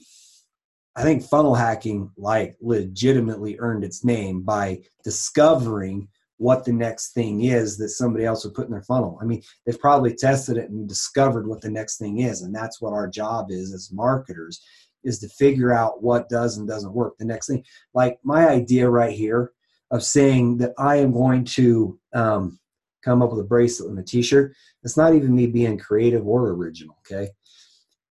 I 0.99 1.03
think 1.03 1.23
funnel 1.23 1.55
hacking 1.55 2.11
like 2.17 2.57
legitimately 2.61 3.57
earned 3.61 3.85
its 3.85 4.05
name 4.05 4.43
by 4.43 4.83
discovering 5.05 6.09
what 6.39 6.65
the 6.65 6.73
next 6.73 7.13
thing 7.13 7.45
is 7.45 7.79
that 7.79 7.91
somebody 7.91 8.25
else 8.25 8.45
would 8.45 8.55
put 8.55 8.67
in 8.67 8.73
their 8.73 8.83
funnel. 8.83 9.17
I 9.23 9.25
mean, 9.25 9.41
they've 9.65 9.79
probably 9.79 10.13
tested 10.13 10.57
it 10.57 10.71
and 10.71 10.89
discovered 10.89 11.47
what 11.47 11.61
the 11.61 11.71
next 11.71 11.99
thing 11.99 12.19
is, 12.19 12.43
and 12.43 12.53
that's 12.53 12.81
what 12.81 12.93
our 12.93 13.07
job 13.07 13.53
is 13.53 13.73
as 13.73 13.93
marketers 13.93 14.61
is 15.05 15.21
to 15.21 15.29
figure 15.29 15.73
out 15.73 16.03
what 16.03 16.29
does 16.29 16.57
and 16.57 16.67
doesn't 16.67 16.93
work. 16.93 17.17
The 17.17 17.25
next 17.27 17.47
thing, 17.47 17.63
like 17.95 18.19
my 18.25 18.49
idea 18.49 18.91
right 18.91 19.15
here 19.15 19.53
of 19.93 20.03
saying 20.03 20.59
that 20.59 20.73
I 20.79 20.97
am 20.97 21.13
going 21.13 21.45
to 21.45 21.97
um, 22.13 22.59
come 23.05 23.23
up 23.23 23.31
with 23.31 23.39
a 23.39 23.45
bracelet 23.45 23.91
and 23.91 24.01
a 24.01 24.03
T-shirt. 24.03 24.53
It's 24.83 24.97
not 24.97 25.15
even 25.15 25.35
me 25.35 25.47
being 25.47 25.79
creative 25.79 26.27
or 26.27 26.49
original. 26.51 26.99
Okay, 27.07 27.31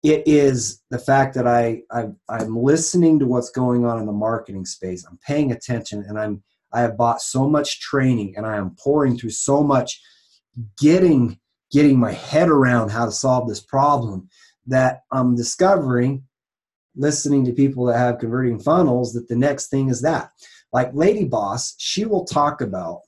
it 0.03 0.23
is 0.27 0.83
the 0.91 0.99
fact 0.99 1.35
that 1.35 1.47
I, 1.47 1.83
I 1.91 2.07
I'm 2.29 2.57
listening 2.57 3.19
to 3.19 3.27
what's 3.27 3.51
going 3.51 3.85
on 3.85 3.99
in 3.99 4.07
the 4.07 4.13
marketing 4.13 4.65
space. 4.65 5.05
I'm 5.05 5.19
paying 5.27 5.53
attention, 5.53 6.05
and 6.07 6.19
I'm 6.19 6.43
I 6.73 6.81
have 6.81 6.97
bought 6.97 7.21
so 7.21 7.49
much 7.49 7.81
training, 7.81 8.35
and 8.37 8.47
I 8.47 8.57
am 8.57 8.77
pouring 8.79 9.19
through 9.19 9.31
so 9.31 9.63
much, 9.63 10.01
getting 10.79 11.39
getting 11.71 11.99
my 11.99 12.13
head 12.13 12.49
around 12.49 12.91
how 12.91 13.05
to 13.05 13.13
solve 13.13 13.49
this 13.49 13.61
problem 13.61 14.29
that 14.67 15.03
I'm 15.11 15.35
discovering 15.35 16.25
listening 16.97 17.45
to 17.45 17.53
people 17.53 17.85
that 17.87 17.99
have 17.99 18.19
converting 18.19 18.59
funnels 18.59 19.13
that 19.13 19.29
the 19.29 19.37
next 19.37 19.69
thing 19.69 19.89
is 19.89 20.01
that 20.01 20.31
like 20.73 20.91
lady 20.95 21.25
boss 21.25 21.75
she 21.79 22.05
will 22.05 22.25
talk 22.25 22.61
about 22.61 23.03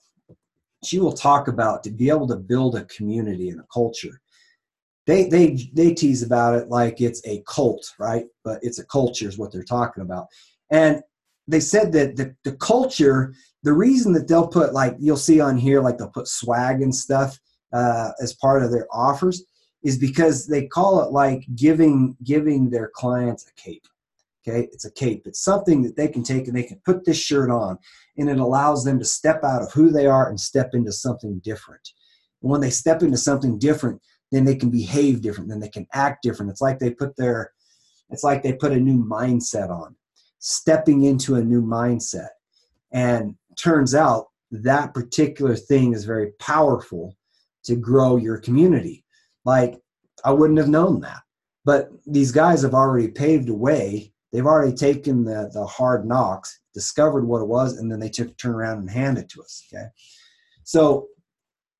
she 0.84 0.98
will 0.98 1.12
talk 1.12 1.48
about 1.48 1.82
to 1.82 1.90
be 1.90 2.08
able 2.08 2.28
to 2.28 2.36
build 2.36 2.76
a 2.76 2.84
community 2.84 3.48
and 3.48 3.60
a 3.60 3.66
culture 3.72 4.20
they 5.08 5.26
they 5.26 5.70
they 5.72 5.94
tease 5.94 6.22
about 6.22 6.54
it 6.54 6.68
like 6.68 7.00
it's 7.00 7.26
a 7.26 7.42
cult 7.48 7.94
right? 7.98 8.26
But 8.44 8.58
it's 8.62 8.78
a 8.78 8.84
culture 8.84 9.26
is 9.26 9.38
what 9.38 9.50
they're 9.50 9.64
talking 9.64 10.02
about. 10.02 10.26
And 10.70 11.00
they 11.48 11.60
said 11.60 11.92
that 11.92 12.16
the, 12.16 12.36
the 12.44 12.52
culture 12.56 13.34
the 13.62 13.72
reason 13.72 14.12
that 14.12 14.28
they'll 14.28 14.46
put 14.46 14.74
like 14.74 14.94
you'll 15.00 15.16
see 15.16 15.40
on 15.40 15.56
here 15.56 15.80
like 15.80 15.96
they'll 15.96 16.10
put 16.10 16.28
swag 16.28 16.82
and 16.82 16.94
stuff 16.94 17.40
uh, 17.72 18.10
as 18.20 18.34
part 18.34 18.62
of 18.62 18.70
their 18.70 18.86
offers 18.92 19.44
is 19.82 19.96
because 19.96 20.46
they 20.46 20.66
call 20.66 21.02
it 21.02 21.10
like 21.10 21.42
giving 21.54 22.14
giving 22.22 22.68
their 22.68 22.90
clients 22.94 23.46
a 23.48 23.60
cape 23.60 23.88
okay? 24.46 24.68
It's 24.72 24.84
a 24.84 24.92
cape. 24.92 25.26
It's 25.26 25.42
something 25.42 25.82
that 25.82 25.96
they 25.96 26.08
can 26.08 26.22
take 26.22 26.46
and 26.46 26.56
they 26.56 26.62
can 26.62 26.80
put 26.84 27.04
this 27.04 27.18
shirt 27.18 27.50
on 27.50 27.78
and 28.18 28.28
it 28.28 28.38
allows 28.38 28.84
them 28.84 28.98
to 28.98 29.04
step 29.04 29.42
out 29.42 29.62
of 29.62 29.72
who 29.72 29.90
they 29.90 30.06
are 30.06 30.28
and 30.28 30.38
step 30.38 30.70
into 30.74 30.92
something 30.92 31.40
different. 31.40 31.92
And 32.42 32.50
when 32.50 32.60
they 32.60 32.70
step 32.70 33.02
into 33.02 33.16
something 33.16 33.58
different 33.58 34.00
then 34.30 34.44
they 34.44 34.56
can 34.56 34.70
behave 34.70 35.22
different 35.22 35.48
then 35.48 35.60
they 35.60 35.68
can 35.68 35.86
act 35.92 36.22
different. 36.22 36.50
It's 36.50 36.60
like 36.60 36.78
they 36.78 36.90
put 36.90 37.16
their 37.16 37.52
it's 38.10 38.24
like 38.24 38.42
they 38.42 38.54
put 38.54 38.72
a 38.72 38.76
new 38.76 39.04
mindset 39.04 39.70
on 39.70 39.94
stepping 40.38 41.04
into 41.04 41.34
a 41.34 41.44
new 41.44 41.62
mindset. 41.62 42.28
And 42.92 43.34
turns 43.56 43.94
out 43.94 44.26
that 44.50 44.94
particular 44.94 45.56
thing 45.56 45.92
is 45.92 46.04
very 46.04 46.32
powerful 46.38 47.16
to 47.64 47.76
grow 47.76 48.16
your 48.16 48.38
community. 48.38 49.04
Like 49.44 49.80
i 50.24 50.30
wouldn't 50.30 50.58
have 50.58 50.68
known 50.68 51.00
that. 51.00 51.20
But 51.64 51.90
these 52.06 52.32
guys 52.32 52.62
have 52.62 52.74
already 52.74 53.08
paved 53.08 53.48
a 53.48 53.54
way. 53.54 54.12
They've 54.32 54.46
already 54.46 54.74
taken 54.74 55.24
the, 55.24 55.50
the 55.52 55.66
hard 55.66 56.06
knocks 56.06 56.60
discovered 56.72 57.26
what 57.26 57.42
it 57.42 57.48
was 57.48 57.78
and 57.78 57.90
then 57.90 57.98
they 57.98 58.08
took 58.08 58.36
turn 58.36 58.54
around 58.54 58.78
and 58.78 58.90
hand 58.90 59.18
it 59.18 59.28
to 59.30 59.42
us 59.42 59.64
okay? 59.72 59.86
So 60.64 61.08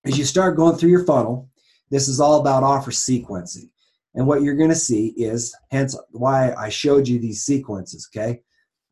as 0.05 0.19
you 0.19 0.25
start 0.25 0.57
going 0.57 0.77
through 0.77 0.91
your 0.91 1.05
funnel 1.05 1.49
this 1.91 2.09
is 2.09 2.21
all 2.21 2.41
about 2.41 2.63
offer 2.63 2.91
sequencing 2.91 3.71
and 4.15 4.27
what 4.27 4.43
you're 4.43 4.57
going 4.57 4.71
to 4.71 4.75
see 4.75 5.09
is 5.17 5.55
hence 5.71 5.97
why 6.11 6.53
i 6.55 6.69
showed 6.69 7.07
you 7.07 7.19
these 7.19 7.45
sequences 7.45 8.09
okay 8.11 8.41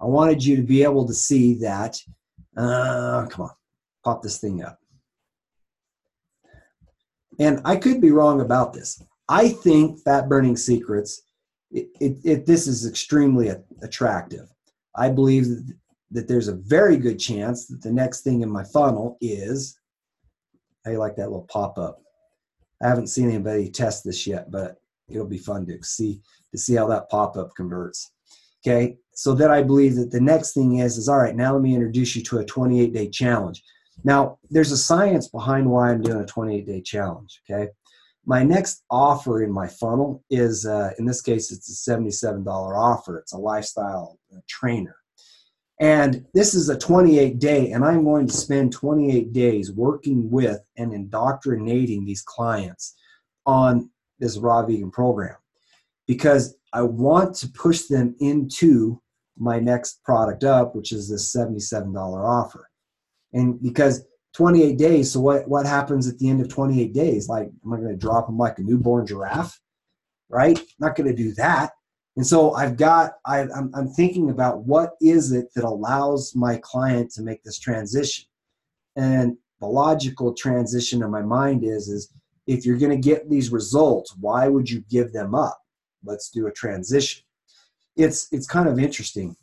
i 0.00 0.04
wanted 0.04 0.44
you 0.44 0.56
to 0.56 0.62
be 0.62 0.82
able 0.82 1.06
to 1.06 1.14
see 1.14 1.54
that 1.54 1.98
uh, 2.56 3.26
come 3.28 3.46
on 3.46 3.50
pop 4.04 4.22
this 4.22 4.38
thing 4.38 4.62
up 4.62 4.78
and 7.38 7.60
i 7.64 7.76
could 7.76 8.00
be 8.00 8.10
wrong 8.10 8.40
about 8.40 8.72
this 8.72 9.02
i 9.28 9.48
think 9.48 10.00
fat 10.00 10.28
burning 10.28 10.56
secrets 10.56 11.22
it, 11.70 11.88
it, 12.00 12.16
it, 12.24 12.46
this 12.46 12.66
is 12.66 12.86
extremely 12.86 13.50
attractive. 13.82 14.48
I 14.94 15.10
believe 15.10 15.48
that, 15.48 15.74
that 16.12 16.28
there's 16.28 16.48
a 16.48 16.54
very 16.54 16.96
good 16.96 17.18
chance 17.18 17.66
that 17.66 17.82
the 17.82 17.92
next 17.92 18.22
thing 18.22 18.42
in 18.42 18.50
my 18.50 18.64
funnel 18.64 19.18
is, 19.20 19.78
how 20.84 20.92
you 20.92 20.98
like 20.98 21.16
that 21.16 21.28
little 21.28 21.46
pop 21.50 21.78
up? 21.78 22.00
I 22.82 22.88
haven't 22.88 23.08
seen 23.08 23.30
anybody 23.30 23.70
test 23.70 24.04
this 24.04 24.26
yet, 24.26 24.50
but 24.50 24.80
it'll 25.08 25.26
be 25.26 25.38
fun 25.38 25.66
to 25.66 25.82
see 25.82 26.20
to 26.52 26.58
see 26.58 26.74
how 26.74 26.86
that 26.88 27.08
pop 27.08 27.36
up 27.36 27.54
converts. 27.56 28.12
Okay, 28.66 28.96
so 29.12 29.34
then 29.34 29.50
I 29.50 29.62
believe 29.62 29.96
that 29.96 30.10
the 30.10 30.20
next 30.20 30.52
thing 30.52 30.78
is 30.78 30.98
is 30.98 31.08
all 31.08 31.18
right. 31.18 31.36
Now 31.36 31.52
let 31.52 31.62
me 31.62 31.74
introduce 31.74 32.16
you 32.16 32.22
to 32.24 32.38
a 32.38 32.44
28 32.44 32.92
day 32.92 33.08
challenge. 33.08 33.62
Now 34.04 34.38
there's 34.50 34.72
a 34.72 34.76
science 34.76 35.28
behind 35.28 35.70
why 35.70 35.90
I'm 35.90 36.02
doing 36.02 36.20
a 36.20 36.26
28 36.26 36.66
day 36.66 36.80
challenge. 36.80 37.40
Okay, 37.48 37.70
my 38.26 38.42
next 38.42 38.82
offer 38.90 39.44
in 39.44 39.52
my 39.52 39.68
funnel 39.68 40.24
is, 40.30 40.66
uh, 40.66 40.90
in 40.98 41.06
this 41.06 41.22
case, 41.22 41.52
it's 41.52 41.86
a 41.86 41.90
$77 41.90 42.46
offer. 42.46 43.18
It's 43.18 43.32
a 43.32 43.38
lifestyle 43.38 44.18
uh, 44.34 44.40
trainer. 44.48 44.96
And 45.78 46.24
this 46.32 46.54
is 46.54 46.68
a 46.68 46.78
28 46.78 47.38
day, 47.38 47.72
and 47.72 47.84
I'm 47.84 48.04
going 48.04 48.26
to 48.26 48.32
spend 48.32 48.72
28 48.72 49.32
days 49.32 49.72
working 49.72 50.30
with 50.30 50.60
and 50.78 50.92
indoctrinating 50.92 52.04
these 52.04 52.22
clients 52.22 52.94
on 53.44 53.90
this 54.18 54.38
raw 54.38 54.64
vegan 54.64 54.90
program 54.90 55.36
because 56.06 56.56
I 56.72 56.82
want 56.82 57.34
to 57.36 57.48
push 57.48 57.82
them 57.82 58.16
into 58.20 59.02
my 59.36 59.60
next 59.60 60.02
product 60.02 60.44
up, 60.44 60.74
which 60.74 60.92
is 60.92 61.10
this 61.10 61.34
$77 61.34 61.94
offer. 61.94 62.70
And 63.34 63.60
because 63.62 64.06
28 64.36 64.76
days. 64.76 65.10
So 65.10 65.20
what, 65.20 65.48
what 65.48 65.64
happens 65.64 66.06
at 66.06 66.18
the 66.18 66.28
end 66.28 66.42
of 66.42 66.50
28 66.50 66.92
days? 66.92 67.26
Like, 67.26 67.48
am 67.64 67.72
I 67.72 67.78
going 67.78 67.88
to 67.88 67.96
drop 67.96 68.26
them 68.26 68.36
like 68.36 68.58
a 68.58 68.62
newborn 68.62 69.06
giraffe? 69.06 69.58
Right? 70.28 70.60
not 70.78 70.94
going 70.94 71.08
to 71.08 71.16
do 71.16 71.32
that. 71.34 71.70
And 72.16 72.26
so 72.26 72.54
I've 72.54 72.76
got, 72.76 73.14
I, 73.26 73.40
I'm, 73.40 73.70
I'm 73.74 73.88
thinking 73.88 74.30
about 74.30 74.64
what 74.64 74.92
is 75.00 75.32
it 75.32 75.52
that 75.54 75.64
allows 75.64 76.34
my 76.34 76.58
client 76.62 77.10
to 77.12 77.22
make 77.22 77.42
this 77.44 77.58
transition? 77.58 78.24
And 78.96 79.36
the 79.60 79.66
logical 79.66 80.32
transition 80.32 81.02
in 81.02 81.10
my 81.10 81.22
mind 81.22 81.62
is, 81.62 81.88
is 81.88 82.10
if 82.46 82.64
you're 82.64 82.78
going 82.78 82.90
to 82.90 83.08
get 83.08 83.28
these 83.28 83.52
results, 83.52 84.14
why 84.18 84.48
would 84.48 84.70
you 84.70 84.82
give 84.90 85.12
them 85.12 85.34
up? 85.34 85.60
Let's 86.04 86.30
do 86.30 86.46
a 86.46 86.52
transition. 86.52 87.22
It's, 87.96 88.28
it's 88.32 88.46
kind 88.46 88.68
of 88.68 88.78
interesting. 88.78 89.36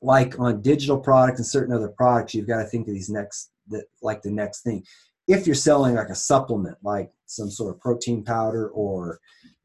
Like 0.00 0.38
on 0.40 0.62
digital 0.62 0.98
products 0.98 1.40
and 1.40 1.46
certain 1.46 1.74
other 1.74 1.88
products, 1.88 2.34
you've 2.34 2.46
got 2.46 2.62
to 2.62 2.68
think 2.68 2.88
of 2.88 2.94
these 2.94 3.10
next 3.10 3.50
the, 3.68 3.84
like 4.02 4.22
the 4.22 4.30
next 4.30 4.62
thing. 4.62 4.84
If 5.30 5.46
you're 5.46 5.54
selling 5.54 5.94
like 5.94 6.08
a 6.08 6.14
supplement, 6.16 6.76
like 6.82 7.12
some 7.26 7.50
sort 7.50 7.72
of 7.72 7.80
protein 7.80 8.24
powder 8.24 8.68
or 8.70 9.20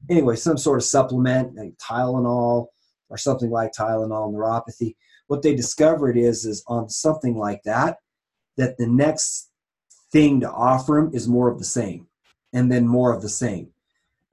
anyway, 0.10 0.36
some 0.36 0.60
sort 0.60 0.78
of 0.78 0.84
supplement 0.84 1.56
like 1.56 1.73
Tylenol 1.78 2.67
or 3.10 3.17
something 3.17 3.49
like 3.49 3.71
Tylenol 3.73 4.32
neuropathy, 4.32 4.95
what 5.25 5.41
they 5.41 5.56
discovered 5.56 6.17
is 6.17 6.45
is 6.45 6.63
on 6.67 6.88
something 6.88 7.36
like 7.36 7.63
that, 7.63 7.97
that 8.58 8.78
the 8.78 8.86
next 8.86 9.49
thing 10.12 10.39
to 10.41 10.51
offer 10.51 10.93
them 10.93 11.15
is 11.15 11.28
more 11.28 11.49
of 11.49 11.58
the 11.58 11.65
same, 11.65 12.06
and 12.54 12.71
then 12.71 12.88
more 12.88 13.12
of 13.12 13.23
the 13.23 13.30
same. 13.30 13.69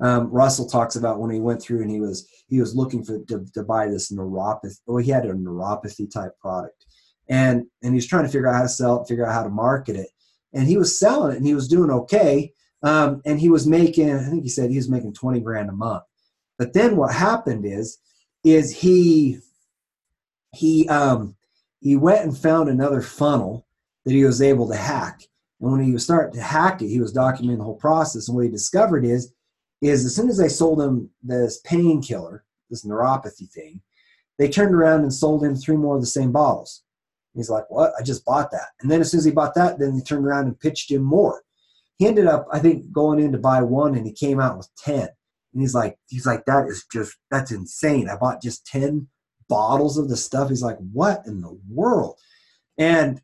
Um, 0.01 0.31
Russell 0.31 0.69
talks 0.69 0.97
about 0.97 1.19
when 1.19 1.31
he 1.31 1.41
went 1.41 1.63
through 1.63 1.81
and 1.81 1.91
he 1.91 2.01
was 2.01 2.29
he 2.49 2.61
was 2.61 2.77
looking 2.77 3.05
for 3.05 3.21
to, 3.21 3.47
to 3.55 3.63
buy 3.63 3.87
this 3.87 4.13
neuropathy. 4.13 4.79
Well, 4.85 4.99
he 4.99 5.11
had 5.11 5.25
a 5.25 5.33
neuropathy 5.33 6.13
type 6.13 6.39
product, 6.41 6.85
and 7.29 7.65
and 7.83 7.95
he 7.95 7.97
was 7.97 8.07
trying 8.07 8.27
to 8.27 8.31
figure 8.31 8.49
out 8.49 8.57
how 8.57 8.63
to 8.63 8.69
sell 8.69 9.01
it, 9.01 9.09
figure 9.09 9.27
out 9.27 9.33
how 9.33 9.45
to 9.45 9.49
market 9.49 9.97
it, 9.97 10.09
and 10.53 10.69
he 10.69 10.77
was 10.77 10.99
selling 10.99 11.33
it, 11.33 11.39
and 11.39 11.47
he 11.47 11.55
was 11.55 11.69
doing 11.69 11.91
okay, 11.91 12.53
um, 12.83 13.23
and 13.25 13.41
he 13.41 13.49
was 13.49 13.67
making, 13.67 14.11
I 14.13 14.29
think 14.29 14.43
he 14.43 14.49
said 14.49 14.71
he 14.71 14.77
was 14.77 14.91
making 14.91 15.15
twenty 15.15 15.41
grand 15.41 15.69
a 15.69 15.73
month. 15.73 16.05
But 16.59 16.73
then 16.73 16.97
what 16.97 17.15
happened 17.15 17.65
is, 17.65 17.99
is 18.45 18.77
he 18.77 19.39
he 20.55 20.89
um, 20.89 21.37
he 21.81 21.97
went 21.97 22.25
and 22.25 22.37
found 22.37 22.69
another 22.69 23.01
funnel 23.01 23.67
that 24.05 24.13
he 24.13 24.25
was 24.25 24.43
able 24.43 24.69
to 24.69 24.77
hack. 24.77 25.23
And 25.61 25.71
when 25.71 25.81
he 25.83 25.93
was 25.93 26.05
starting 26.05 26.35
to 26.35 26.43
hack 26.43 26.83
it, 26.83 26.89
he 26.89 27.01
was 27.01 27.15
documenting 27.15 27.59
the 27.59 27.65
whole 27.65 27.77
process. 27.77 28.29
And 28.29 28.37
what 28.37 28.45
he 28.45 28.51
discovered 28.51 29.05
is, 29.05 29.33
is 29.81 30.05
as 30.05 30.15
soon 30.15 30.29
as 30.29 30.37
they 30.37 30.49
sold 30.49 30.81
him 30.81 31.11
this 31.23 31.61
painkiller, 31.61 32.45
this 32.69 32.85
neuropathy 32.85 33.49
thing, 33.49 33.81
they 34.39 34.49
turned 34.49 34.75
around 34.75 35.03
and 35.03 35.15
sold 35.15 35.45
him 35.45 35.55
three 35.55 35.77
more 35.77 35.95
of 35.95 36.01
the 36.01 36.07
same 36.07 36.33
bottles. 36.33 36.83
He's 37.35 37.51
like, 37.51 37.65
what? 37.71 37.93
I 37.99 38.03
just 38.03 38.25
bought 38.25 38.51
that. 38.51 38.69
And 38.81 38.91
then 38.91 39.01
as 39.01 39.11
soon 39.11 39.19
as 39.19 39.25
he 39.25 39.31
bought 39.31 39.55
that, 39.55 39.79
then 39.79 39.95
he 39.95 40.03
turned 40.03 40.27
around 40.27 40.47
and 40.47 40.61
pitched 40.61 40.91
him 40.91 41.03
more. 41.03 41.43
He 41.97 42.07
ended 42.07 42.27
up, 42.27 42.47
I 42.53 42.59
think, 42.59 42.93
going 42.93 43.21
in 43.21 43.33
to 43.33 43.39
buy 43.39 43.63
one 43.63 43.95
and 43.97 44.07
he 44.07 44.13
came 44.13 44.41
out 44.41 44.57
with 44.57 44.69
10. 44.79 45.01
And 45.01 45.61
he's 45.61 45.75
like, 45.75 45.97
he's 46.09 46.27
like, 46.27 46.45
that 46.47 46.67
is 46.67 46.85
just, 46.93 47.17
that's 47.31 47.51
insane. 47.51 48.09
I 48.09 48.17
bought 48.17 48.43
just 48.43 48.67
10 48.67 49.09
bottles 49.49 49.99
of 49.99 50.09
the 50.09 50.17
stuff. 50.17 50.49
He's 50.49 50.63
like, 50.63 50.79
what 50.93 51.23
in 51.27 51.41
the 51.41 51.59
world? 51.69 52.19
And, 52.79 53.21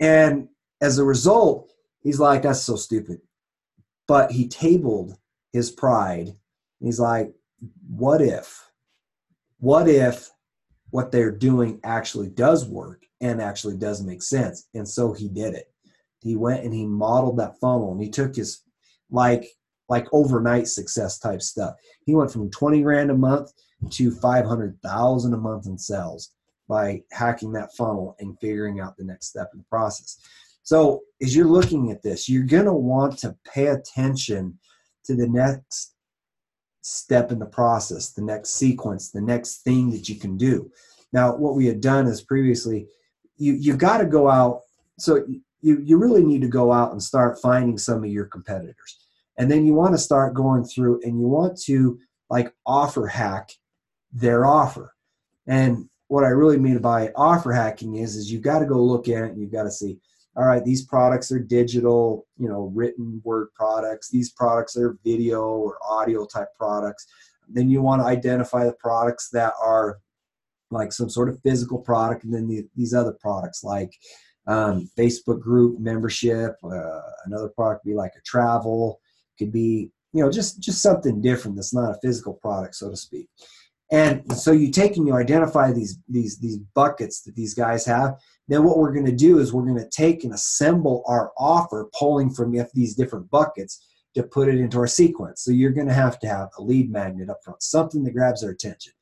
and 0.00 0.48
as 0.80 0.98
a 0.98 1.04
result, 1.04 1.72
he's 2.02 2.20
like, 2.20 2.42
that's 2.42 2.62
so 2.62 2.76
stupid. 2.76 3.20
But 4.08 4.32
he 4.32 4.48
tabled 4.48 5.16
his 5.52 5.70
pride. 5.70 6.34
He's 6.80 7.00
like, 7.00 7.32
what 7.88 8.20
if, 8.20 8.70
what 9.58 9.88
if 9.88 10.30
what 10.92 11.10
they're 11.10 11.32
doing 11.32 11.80
actually 11.84 12.28
does 12.28 12.66
work 12.66 13.06
and 13.22 13.40
actually 13.40 13.76
does 13.76 14.04
make 14.04 14.22
sense. 14.22 14.68
And 14.74 14.86
so 14.86 15.12
he 15.12 15.26
did 15.28 15.54
it. 15.54 15.72
He 16.20 16.36
went 16.36 16.64
and 16.64 16.72
he 16.72 16.86
modeled 16.86 17.38
that 17.38 17.58
funnel 17.58 17.92
and 17.92 18.00
he 18.00 18.10
took 18.10 18.36
his 18.36 18.62
like 19.10 19.48
like 19.88 20.06
overnight 20.12 20.68
success 20.68 21.18
type 21.18 21.42
stuff. 21.42 21.74
He 22.04 22.14
went 22.14 22.30
from 22.30 22.50
20 22.50 22.82
grand 22.82 23.10
a 23.10 23.16
month 23.16 23.52
to 23.90 24.10
500,000 24.10 25.34
a 25.34 25.36
month 25.36 25.66
in 25.66 25.78
sales 25.78 26.30
by 26.68 27.02
hacking 27.10 27.52
that 27.52 27.74
funnel 27.74 28.14
and 28.20 28.38
figuring 28.40 28.80
out 28.80 28.96
the 28.96 29.04
next 29.04 29.28
step 29.28 29.50
in 29.52 29.58
the 29.58 29.64
process. 29.64 30.18
So, 30.62 31.00
as 31.20 31.34
you're 31.34 31.46
looking 31.46 31.90
at 31.90 32.02
this, 32.02 32.28
you're 32.28 32.44
going 32.44 32.66
to 32.66 32.72
want 32.72 33.18
to 33.18 33.36
pay 33.52 33.66
attention 33.68 34.58
to 35.04 35.16
the 35.16 35.28
next 35.28 35.91
step 36.82 37.32
in 37.32 37.38
the 37.38 37.46
process, 37.46 38.10
the 38.10 38.22
next 38.22 38.50
sequence, 38.50 39.10
the 39.10 39.20
next 39.20 39.62
thing 39.62 39.90
that 39.90 40.08
you 40.08 40.16
can 40.16 40.36
do. 40.36 40.70
Now, 41.12 41.34
what 41.34 41.54
we 41.54 41.66
had 41.66 41.80
done 41.80 42.06
is 42.06 42.22
previously, 42.22 42.88
you 43.36 43.54
you've 43.54 43.78
got 43.78 43.98
to 43.98 44.06
go 44.06 44.28
out. 44.28 44.62
So 44.98 45.24
you 45.60 45.80
you 45.80 45.96
really 45.96 46.24
need 46.24 46.42
to 46.42 46.48
go 46.48 46.72
out 46.72 46.92
and 46.92 47.02
start 47.02 47.40
finding 47.40 47.78
some 47.78 48.04
of 48.04 48.10
your 48.10 48.26
competitors, 48.26 49.06
and 49.38 49.50
then 49.50 49.64
you 49.64 49.74
want 49.74 49.94
to 49.94 49.98
start 49.98 50.34
going 50.34 50.64
through 50.64 51.00
and 51.02 51.18
you 51.18 51.26
want 51.26 51.58
to 51.62 51.98
like 52.28 52.52
offer 52.66 53.06
hack 53.06 53.52
their 54.12 54.44
offer. 54.44 54.94
And 55.46 55.88
what 56.08 56.24
I 56.24 56.28
really 56.28 56.58
mean 56.58 56.78
by 56.78 57.10
offer 57.16 57.52
hacking 57.52 57.96
is 57.96 58.16
is 58.16 58.30
you've 58.30 58.42
got 58.42 58.58
to 58.58 58.66
go 58.66 58.82
look 58.82 59.08
at 59.08 59.24
it 59.24 59.30
and 59.32 59.40
you've 59.40 59.52
got 59.52 59.64
to 59.64 59.70
see 59.70 59.98
all 60.34 60.44
right, 60.44 60.64
these 60.64 60.84
products 60.84 61.30
are 61.30 61.38
digital, 61.38 62.26
you 62.38 62.48
know, 62.48 62.72
written 62.74 63.20
word 63.22 63.48
products. 63.54 64.08
These 64.08 64.30
products 64.32 64.76
are 64.76 64.98
video 65.04 65.42
or 65.42 65.76
audio 65.86 66.24
type 66.24 66.48
products. 66.56 67.06
Then 67.48 67.68
you 67.68 67.82
want 67.82 68.00
to 68.00 68.06
identify 68.06 68.64
the 68.64 68.72
products 68.74 69.28
that 69.30 69.52
are 69.62 69.98
like 70.70 70.92
some 70.92 71.10
sort 71.10 71.28
of 71.28 71.38
physical 71.42 71.78
product, 71.78 72.24
and 72.24 72.32
then 72.32 72.48
the, 72.48 72.66
these 72.74 72.94
other 72.94 73.14
products 73.20 73.62
like 73.62 73.92
um, 74.46 74.88
Facebook 74.98 75.40
group 75.40 75.78
membership. 75.78 76.56
Uh, 76.64 77.00
another 77.26 77.48
product 77.48 77.84
be 77.84 77.92
like 77.92 78.12
a 78.16 78.22
travel. 78.22 79.00
Could 79.38 79.52
be 79.52 79.90
you 80.14 80.22
know 80.22 80.30
just 80.30 80.60
just 80.60 80.80
something 80.80 81.20
different 81.20 81.56
that's 81.56 81.74
not 81.74 81.90
a 81.90 82.00
physical 82.00 82.34
product, 82.34 82.74
so 82.76 82.88
to 82.88 82.96
speak. 82.96 83.28
And 83.92 84.36
so 84.36 84.52
you 84.52 84.70
take 84.70 84.96
and 84.96 85.06
you 85.06 85.14
identify 85.14 85.70
these 85.70 85.98
these 86.08 86.38
these 86.38 86.56
buckets 86.74 87.22
that 87.22 87.36
these 87.36 87.54
guys 87.54 87.84
have, 87.84 88.18
then 88.48 88.64
what 88.64 88.78
we're 88.78 88.92
going 88.92 89.06
to 89.06 89.12
do 89.12 89.38
is 89.38 89.52
we're 89.52 89.66
going 89.66 89.78
to 89.78 89.88
take 89.90 90.24
and 90.24 90.32
assemble 90.32 91.04
our 91.06 91.30
offer 91.38 91.90
pulling 91.96 92.30
from 92.30 92.56
these 92.74 92.96
different 92.96 93.30
buckets 93.30 93.86
to 94.14 94.22
put 94.22 94.48
it 94.48 94.58
into 94.58 94.78
our 94.78 94.86
sequence. 94.86 95.42
So 95.42 95.52
you're 95.52 95.72
going 95.72 95.88
to 95.88 95.94
have 95.94 96.18
to 96.20 96.26
have 96.26 96.48
a 96.58 96.62
lead 96.62 96.90
magnet 96.90 97.28
up 97.28 97.40
front, 97.44 97.62
something 97.62 98.02
that 98.04 98.14
grabs 98.14 98.40
their 98.40 98.50
attention. 98.50 98.94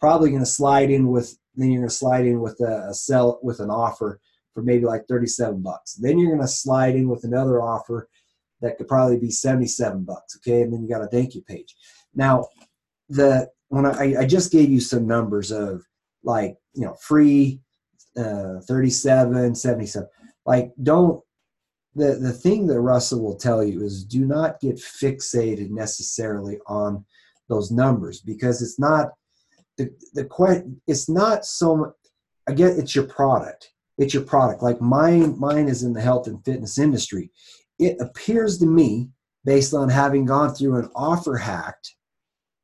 Probably 0.00 0.30
going 0.30 0.42
to 0.42 0.46
slide 0.46 0.90
in 0.90 1.08
with 1.08 1.36
then 1.54 1.70
you're 1.70 1.82
going 1.82 1.88
to 1.88 1.94
slide 1.94 2.24
in 2.24 2.40
with 2.40 2.58
a, 2.60 2.88
a 2.88 2.94
sell 2.94 3.40
with 3.42 3.60
an 3.60 3.70
offer 3.70 4.18
for 4.54 4.62
maybe 4.62 4.86
like 4.86 5.06
37 5.08 5.60
bucks. 5.60 5.94
Then 5.94 6.18
you're 6.18 6.30
going 6.30 6.40
to 6.40 6.48
slide 6.48 6.96
in 6.96 7.08
with 7.08 7.24
another 7.24 7.60
offer 7.60 8.08
that 8.62 8.78
could 8.78 8.88
probably 8.88 9.18
be 9.18 9.30
77 9.30 10.04
bucks. 10.04 10.36
Okay, 10.38 10.62
and 10.62 10.72
then 10.72 10.82
you 10.82 10.88
got 10.88 11.02
a 11.02 11.06
thank 11.06 11.34
you 11.34 11.42
page. 11.42 11.76
Now, 12.14 12.46
the 13.08 13.50
when 13.68 13.86
I, 13.86 14.20
I 14.20 14.26
just 14.26 14.52
gave 14.52 14.70
you 14.70 14.80
some 14.80 15.06
numbers 15.06 15.50
of 15.50 15.84
like 16.24 16.56
you 16.74 16.84
know 16.84 16.94
free 17.00 17.60
uh, 18.18 18.60
37, 18.62 19.54
77. 19.54 20.08
Like, 20.44 20.72
don't 20.82 21.22
the 21.94 22.14
the 22.14 22.32
thing 22.32 22.66
that 22.66 22.80
Russell 22.80 23.22
will 23.22 23.36
tell 23.36 23.62
you 23.64 23.82
is 23.82 24.04
do 24.04 24.24
not 24.24 24.60
get 24.60 24.76
fixated 24.76 25.70
necessarily 25.70 26.58
on 26.66 27.04
those 27.48 27.70
numbers 27.70 28.20
because 28.20 28.62
it's 28.62 28.78
not 28.78 29.10
the 29.76 29.90
the 30.14 30.24
question. 30.24 30.80
It's 30.86 31.08
not 31.08 31.44
so. 31.44 31.76
much 31.76 31.90
Again, 32.46 32.76
it's 32.78 32.94
your 32.94 33.04
product. 33.04 33.72
It's 33.98 34.14
your 34.14 34.22
product. 34.22 34.62
Like 34.62 34.80
mine, 34.80 35.38
mine 35.38 35.68
is 35.68 35.82
in 35.82 35.92
the 35.92 36.00
health 36.00 36.26
and 36.28 36.42
fitness 36.44 36.78
industry. 36.78 37.30
It 37.78 37.98
appears 38.00 38.58
to 38.58 38.66
me, 38.66 39.10
based 39.44 39.74
on 39.74 39.90
having 39.90 40.24
gone 40.24 40.54
through 40.54 40.76
an 40.78 40.90
offer 40.96 41.36
hacked, 41.36 41.94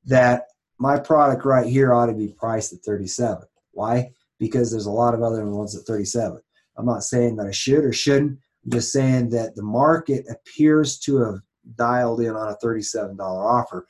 that 0.07 0.45
my 0.85 0.99
product 0.99 1.45
right 1.45 1.67
here 1.67 1.93
ought 1.95 2.07
to 2.07 2.15
be 2.15 2.29
priced 2.29 2.73
at 2.73 2.81
37. 2.81 3.45
Why? 3.73 4.11
because 4.39 4.71
there's 4.71 4.87
a 4.87 4.91
lot 4.91 5.15
of 5.15 5.23
other 5.23 5.45
ones 5.47 5.77
at 5.77 5.87
37. 5.87 6.41
I'm 6.77 6.87
not 6.87 7.03
saying 7.03 7.37
that 7.37 7.47
I 7.47 7.53
should 7.53 7.85
or 7.85 7.93
shouldn't. 7.93 8.39
I'm 8.65 8.71
just 8.71 8.93
saying 8.93 9.31
that 9.31 9.55
the 9.55 9.63
market 9.63 10.27
appears 10.29 10.99
to 11.01 11.19
have 11.19 11.41
dialed 11.77 12.21
in 12.21 12.35
on 12.35 12.49
a 12.49 12.67
$37 12.67 13.19
offer. 13.21 13.87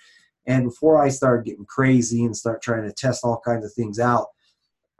And 0.47 0.65
before 0.65 1.03
I 1.03 1.09
start 1.09 1.47
getting 1.47 1.65
crazy 1.65 2.25
and 2.25 2.37
start 2.37 2.63
trying 2.63 2.85
to 2.85 2.93
test 2.93 3.25
all 3.25 3.41
kinds 3.45 3.65
of 3.65 3.73
things 3.73 3.99
out, 3.99 4.27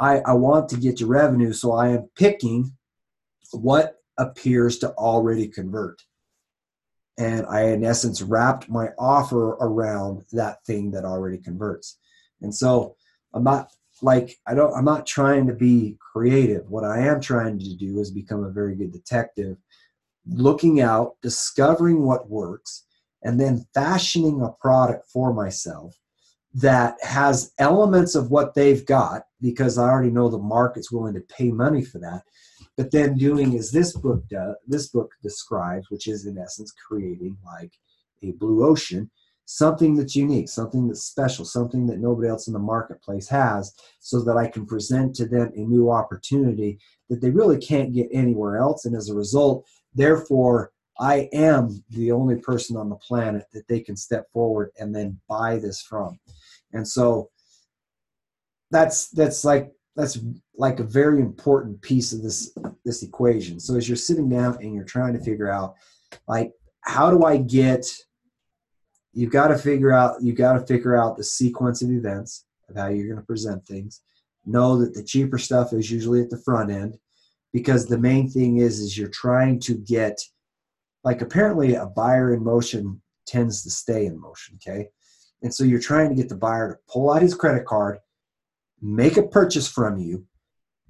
I, 0.01 0.21
I 0.21 0.33
want 0.33 0.69
to 0.71 0.77
get 0.77 0.97
to 0.99 1.07
revenue. 1.07 1.53
So 1.53 1.73
I 1.73 1.91
am 1.91 2.09
picking 2.17 2.73
what 3.53 3.97
appears 4.19 4.79
to 4.79 4.91
already 4.93 5.49
convert. 5.49 6.03
And 7.17 7.47
I, 7.47 7.69
in 7.69 7.85
essence, 7.85 8.23
wrapped 8.23 8.69
my 8.69 8.89
offer 8.99 9.51
around 9.61 10.25
that 10.33 10.65
thing 10.65 10.91
that 10.93 11.05
already 11.05 11.39
converts. 11.39 11.99
And 12.41 12.55
so 12.55 12.97
I'm 13.33 13.45
not 13.45 13.71
like 14.03 14.39
I 14.47 14.55
don't 14.55 14.75
I'm 14.75 14.85
not 14.85 15.07
trying 15.07 15.47
to 15.47 15.55
be 15.55 15.97
creative. 16.01 16.69
What 16.69 16.85
I 16.85 17.01
am 17.01 17.21
trying 17.21 17.59
to 17.59 17.77
do 17.77 17.99
is 18.01 18.11
become 18.11 18.45
a 18.45 18.51
very 18.51 18.75
good 18.75 18.93
detective, 18.93 19.57
looking 20.27 20.81
out, 20.81 21.15
discovering 21.23 22.03
what 22.03 22.29
works, 22.29 22.85
and 23.23 23.41
then 23.41 23.67
fashioning 23.75 24.43
a 24.43 24.51
product 24.51 25.09
for 25.11 25.33
myself 25.33 25.99
that 26.55 26.97
has 27.03 27.53
elements 27.59 28.15
of 28.15 28.31
what 28.31 28.55
they've 28.55 28.87
got 28.87 29.23
because 29.41 29.77
I 29.77 29.89
already 29.89 30.11
know 30.11 30.29
the 30.29 30.39
market's 30.39 30.93
willing 30.93 31.15
to 31.15 31.21
pay 31.21 31.51
money 31.51 31.83
for 31.83 31.99
that. 31.99 32.23
But 32.77 32.91
then 32.91 33.17
doing 33.17 33.57
as 33.57 33.71
this 33.71 33.97
book 33.97 34.27
does, 34.29 34.57
this 34.67 34.89
book 34.89 35.13
describes, 35.23 35.91
which 35.91 36.09
is 36.09 36.27
in 36.27 36.39
essence 36.39 36.73
creating 36.73 37.37
like 37.45 37.73
a 38.23 38.33
blue 38.33 38.67
ocean 38.67 39.11
something 39.47 39.95
that's 39.95 40.17
unique, 40.17 40.49
something 40.49 40.89
that's 40.89 41.05
special, 41.05 41.45
something 41.45 41.87
that 41.87 41.99
nobody 41.99 42.29
else 42.29 42.47
in 42.47 42.53
the 42.53 42.59
marketplace 42.59 43.29
has, 43.29 43.75
so 44.01 44.21
that 44.23 44.37
I 44.37 44.49
can 44.49 44.67
present 44.67 45.15
to 45.17 45.27
them 45.27 45.53
a 45.55 45.61
new 45.61 45.91
opportunity 45.91 46.79
that 47.09 47.21
they 47.21 47.31
really 47.31 47.59
can't 47.59 47.93
get 47.93 48.09
anywhere 48.13 48.57
else. 48.57 48.85
And 48.85 48.97
as 48.97 49.11
a 49.11 49.15
result, 49.15 49.67
therefore, 49.95 50.73
I 50.99 51.29
am 51.33 51.85
the 51.91 52.13
only 52.13 52.37
person 52.37 52.77
on 52.77 52.89
the 52.89 52.97
planet 52.97 53.47
that 53.53 53.67
they 53.69 53.81
can 53.81 53.97
step 53.97 54.31
forward 54.33 54.71
and 54.79 54.95
then 54.95 55.21
buy 55.29 55.59
this 55.59 55.83
from. 55.83 56.19
And 56.73 56.87
so 56.87 57.31
that's 58.71 59.09
that's 59.11 59.45
like 59.45 59.73
that's 59.97 60.19
like 60.57 60.81
a 60.81 60.85
very 60.85 61.21
important 61.21 61.81
piece 61.81 62.13
of 62.13 62.23
this 62.23 62.57
this 62.85 63.03
equation. 63.03 63.61
So 63.61 63.77
as 63.77 63.89
you're 63.89 63.97
sitting 63.97 64.29
down 64.29 64.59
and 64.61 64.75
you're 64.75 64.85
trying 64.85 65.15
to 65.15 65.21
figure 65.21 65.51
out 65.51 65.75
like 66.29 66.53
how 66.83 67.11
do 67.11 67.25
I 67.25 67.39
get 67.39 67.87
you've 69.13 69.33
got 69.33 69.49
to 69.49 69.59
figure 69.59 69.93
out 69.93 70.17
you've 70.21 70.37
got 70.37 70.55
to 70.55 70.67
figure 70.67 70.97
out 70.97 71.17
the 71.17 71.25
sequence 71.25 71.83
of 71.83 71.91
events 71.91 72.45
of 72.69 72.77
how 72.77 72.89
you're 72.89 73.07
going 73.07 73.21
to 73.21 73.27
present 73.27 73.65
things 73.65 74.03
know 74.45 74.77
that 74.79 74.95
the 74.95 75.03
cheaper 75.03 75.39
stuff 75.39 75.73
is 75.73 75.91
usually 75.91 76.21
at 76.21 76.31
the 76.31 76.43
front 76.45 76.71
end 76.71 76.99
because 77.53 77.87
the 77.87 77.99
main 77.99 78.29
thing 78.29 78.59
is 78.59 78.81
is 78.81 78.99
you're 78.99 79.09
trying 79.09 79.59
to 79.59 79.75
get 79.75 80.21
like 81.05 81.23
apparently 81.23 81.75
a 81.75 81.87
buyer 81.87 82.35
in 82.35 82.43
motion 82.43 83.01
tends 83.27 83.63
to 83.63 83.71
stay 83.71 84.07
in 84.07 84.21
motion 84.21 84.57
okay 84.57 84.89
and 85.43 85.55
so 85.55 85.65
you're 85.65 85.81
trying 85.81 86.09
to 86.09 86.15
get 86.15 86.29
the 86.29 86.35
buyer 86.35 86.73
to 86.73 86.93
pull 86.93 87.13
out 87.13 87.23
his 87.23 87.35
credit 87.35 87.65
card 87.65 87.99
make 88.85 89.17
a 89.17 89.23
purchase 89.23 89.69
from 89.69 89.99
you 89.99 90.25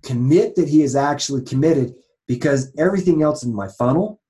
commit 0.03 0.55
that 0.57 0.69
he 0.69 0.83
is 0.83 0.97
actually 0.97 1.43
committed 1.43 1.95
because 2.27 2.73
everything 2.77 3.23
else 3.23 3.43
in 3.43 3.55
my 3.55 3.69
funnel 3.69 4.21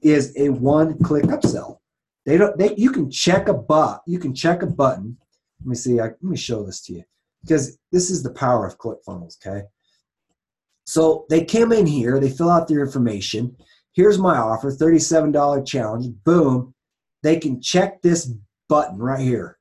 is 0.00 0.32
a 0.38 0.48
one 0.48 0.96
click 1.02 1.24
upsell 1.24 1.80
they 2.26 2.36
don't. 2.36 2.56
They 2.58 2.74
you 2.76 2.90
can 2.90 3.10
check 3.10 3.48
a 3.48 3.54
bot, 3.54 4.02
you 4.06 4.18
can 4.18 4.34
check 4.34 4.62
a 4.62 4.66
button. 4.66 5.16
Let 5.60 5.66
me 5.66 5.74
see. 5.74 6.00
I, 6.00 6.04
let 6.04 6.22
me 6.22 6.36
show 6.36 6.64
this 6.64 6.80
to 6.82 6.94
you 6.94 7.04
because 7.42 7.78
this 7.92 8.10
is 8.10 8.22
the 8.22 8.32
power 8.32 8.66
of 8.66 8.78
ClickFunnels. 8.78 9.36
Okay. 9.44 9.66
So 10.84 11.26
they 11.30 11.44
come 11.44 11.72
in 11.72 11.86
here. 11.86 12.20
They 12.20 12.30
fill 12.30 12.50
out 12.50 12.68
their 12.68 12.80
information. 12.80 13.56
Here's 13.92 14.18
my 14.18 14.36
offer: 14.36 14.70
thirty-seven 14.70 15.32
dollar 15.32 15.62
challenge. 15.62 16.06
Boom. 16.24 16.74
They 17.22 17.38
can 17.38 17.60
check 17.60 18.00
this 18.02 18.32
button 18.68 18.98
right 18.98 19.20
here 19.20 19.58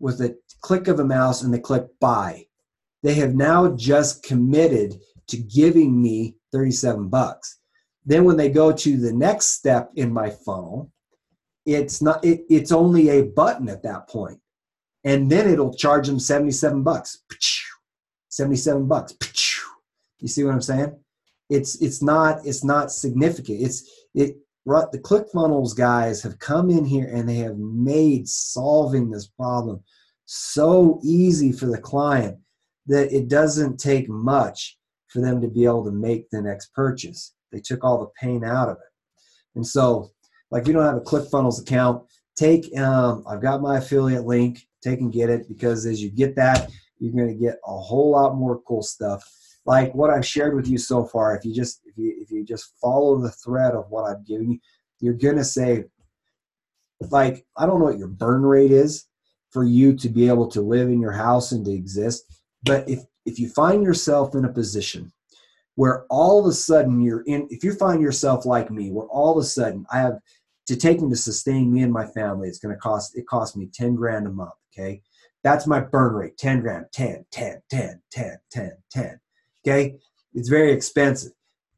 with 0.00 0.20
a 0.20 0.36
click 0.60 0.88
of 0.88 1.00
a 1.00 1.04
mouse 1.04 1.42
and 1.42 1.52
they 1.52 1.58
click 1.58 1.86
buy. 2.00 2.46
They 3.02 3.14
have 3.14 3.34
now 3.34 3.74
just 3.76 4.22
committed 4.22 5.00
to 5.28 5.36
giving 5.36 6.00
me 6.00 6.36
37 6.52 7.08
bucks. 7.08 7.58
Then 8.04 8.24
when 8.24 8.36
they 8.36 8.48
go 8.48 8.72
to 8.72 8.96
the 8.96 9.12
next 9.12 9.48
step 9.48 9.90
in 9.94 10.12
my 10.12 10.30
funnel, 10.30 10.90
it's 11.66 12.00
not 12.00 12.24
it, 12.24 12.44
it's 12.48 12.72
only 12.72 13.10
a 13.10 13.24
button 13.24 13.68
at 13.68 13.82
that 13.82 14.08
point. 14.08 14.40
And 15.04 15.30
then 15.30 15.48
it'll 15.48 15.74
charge 15.74 16.06
them 16.06 16.18
77 16.18 16.82
bucks. 16.82 17.22
77 18.30 18.86
bucks. 18.86 19.14
You 20.20 20.28
see 20.28 20.42
what 20.44 20.54
i'm 20.54 20.62
saying? 20.62 20.98
It's 21.50 21.80
it's 21.80 22.02
not 22.02 22.44
it's 22.44 22.64
not 22.64 22.90
significant. 22.90 23.60
It's 23.60 23.88
it 24.14 24.36
the 24.68 24.98
clickfunnels 24.98 25.76
guys 25.76 26.22
have 26.22 26.38
come 26.38 26.68
in 26.70 26.84
here 26.84 27.08
and 27.12 27.28
they 27.28 27.36
have 27.36 27.56
made 27.56 28.28
solving 28.28 29.10
this 29.10 29.26
problem 29.26 29.82
so 30.26 31.00
easy 31.02 31.52
for 31.52 31.66
the 31.66 31.78
client 31.78 32.38
that 32.86 33.12
it 33.12 33.28
doesn't 33.28 33.78
take 33.78 34.08
much 34.08 34.78
for 35.08 35.20
them 35.20 35.40
to 35.40 35.48
be 35.48 35.64
able 35.64 35.84
to 35.84 35.90
make 35.90 36.28
the 36.30 36.40
next 36.40 36.72
purchase. 36.74 37.34
They 37.50 37.60
took 37.60 37.82
all 37.82 37.98
the 37.98 38.10
pain 38.20 38.44
out 38.44 38.68
of 38.68 38.76
it. 38.76 38.92
And 39.56 39.66
so, 39.66 40.10
like, 40.50 40.62
if 40.62 40.68
you 40.68 40.74
don't 40.74 40.84
have 40.84 40.96
a 40.96 41.00
ClickFunnels 41.00 41.62
account, 41.62 42.04
take, 42.36 42.76
um, 42.78 43.24
I've 43.26 43.40
got 43.40 43.62
my 43.62 43.78
affiliate 43.78 44.26
link, 44.26 44.66
take 44.82 45.00
and 45.00 45.12
get 45.12 45.30
it 45.30 45.48
because 45.48 45.86
as 45.86 46.02
you 46.02 46.10
get 46.10 46.36
that, 46.36 46.70
you're 46.98 47.12
going 47.12 47.28
to 47.28 47.42
get 47.42 47.58
a 47.66 47.78
whole 47.78 48.10
lot 48.10 48.36
more 48.36 48.60
cool 48.66 48.82
stuff 48.82 49.24
like 49.68 49.94
what 49.94 50.08
I've 50.08 50.26
shared 50.26 50.54
with 50.54 50.66
you 50.66 50.78
so 50.78 51.04
far. 51.04 51.36
If 51.36 51.44
you 51.44 51.54
just 51.54 51.82
you 51.98 52.14
if 52.20 52.30
you 52.30 52.44
just 52.44 52.74
follow 52.80 53.20
the 53.20 53.30
thread 53.30 53.74
of 53.74 53.90
what 53.90 54.04
I've 54.04 54.26
given 54.26 54.52
you, 54.52 54.58
you're 55.00 55.14
gonna 55.14 55.44
say, 55.44 55.84
like 57.10 57.44
I 57.56 57.66
don't 57.66 57.78
know 57.78 57.86
what 57.86 57.98
your 57.98 58.08
burn 58.08 58.42
rate 58.42 58.72
is 58.72 59.06
for 59.50 59.64
you 59.64 59.94
to 59.96 60.08
be 60.08 60.28
able 60.28 60.48
to 60.48 60.60
live 60.60 60.88
in 60.88 61.00
your 61.00 61.12
house 61.12 61.52
and 61.52 61.64
to 61.64 61.72
exist, 61.72 62.24
but 62.62 62.88
if 62.88 63.00
if 63.26 63.38
you 63.38 63.48
find 63.48 63.82
yourself 63.82 64.34
in 64.34 64.44
a 64.44 64.52
position 64.52 65.12
where 65.78 66.06
all 66.10 66.40
of 66.40 66.46
a 66.46 66.52
sudden 66.52 67.00
you're 67.00 67.22
in, 67.26 67.46
if 67.50 67.62
you 67.62 67.72
find 67.72 68.02
yourself 68.02 68.44
like 68.44 68.68
me, 68.68 68.90
where 68.90 69.06
all 69.06 69.38
of 69.38 69.44
a 69.44 69.46
sudden 69.46 69.86
I 69.92 69.98
have 69.98 70.18
to 70.66 70.74
take 70.74 70.98
them 70.98 71.08
to 71.08 71.16
sustain 71.16 71.72
me 71.72 71.82
and 71.82 71.92
my 71.92 72.04
family, 72.04 72.48
it's 72.48 72.58
going 72.58 72.74
to 72.74 72.80
cost 72.80 73.16
it 73.16 73.28
cost 73.28 73.56
me 73.56 73.70
10 73.72 73.94
grand 73.94 74.26
a 74.26 74.30
month. 74.30 74.50
Okay. 74.72 75.02
That's 75.44 75.68
my 75.68 75.78
burn 75.78 76.14
rate 76.14 76.36
10 76.36 76.62
grand, 76.62 76.86
10, 76.92 77.26
10, 77.30 77.62
10, 77.70 78.00
10, 78.10 78.38
10, 78.50 78.72
10. 78.90 79.20
Okay. 79.64 79.96
It's 80.34 80.48
very 80.48 80.72
expensive. 80.72 81.30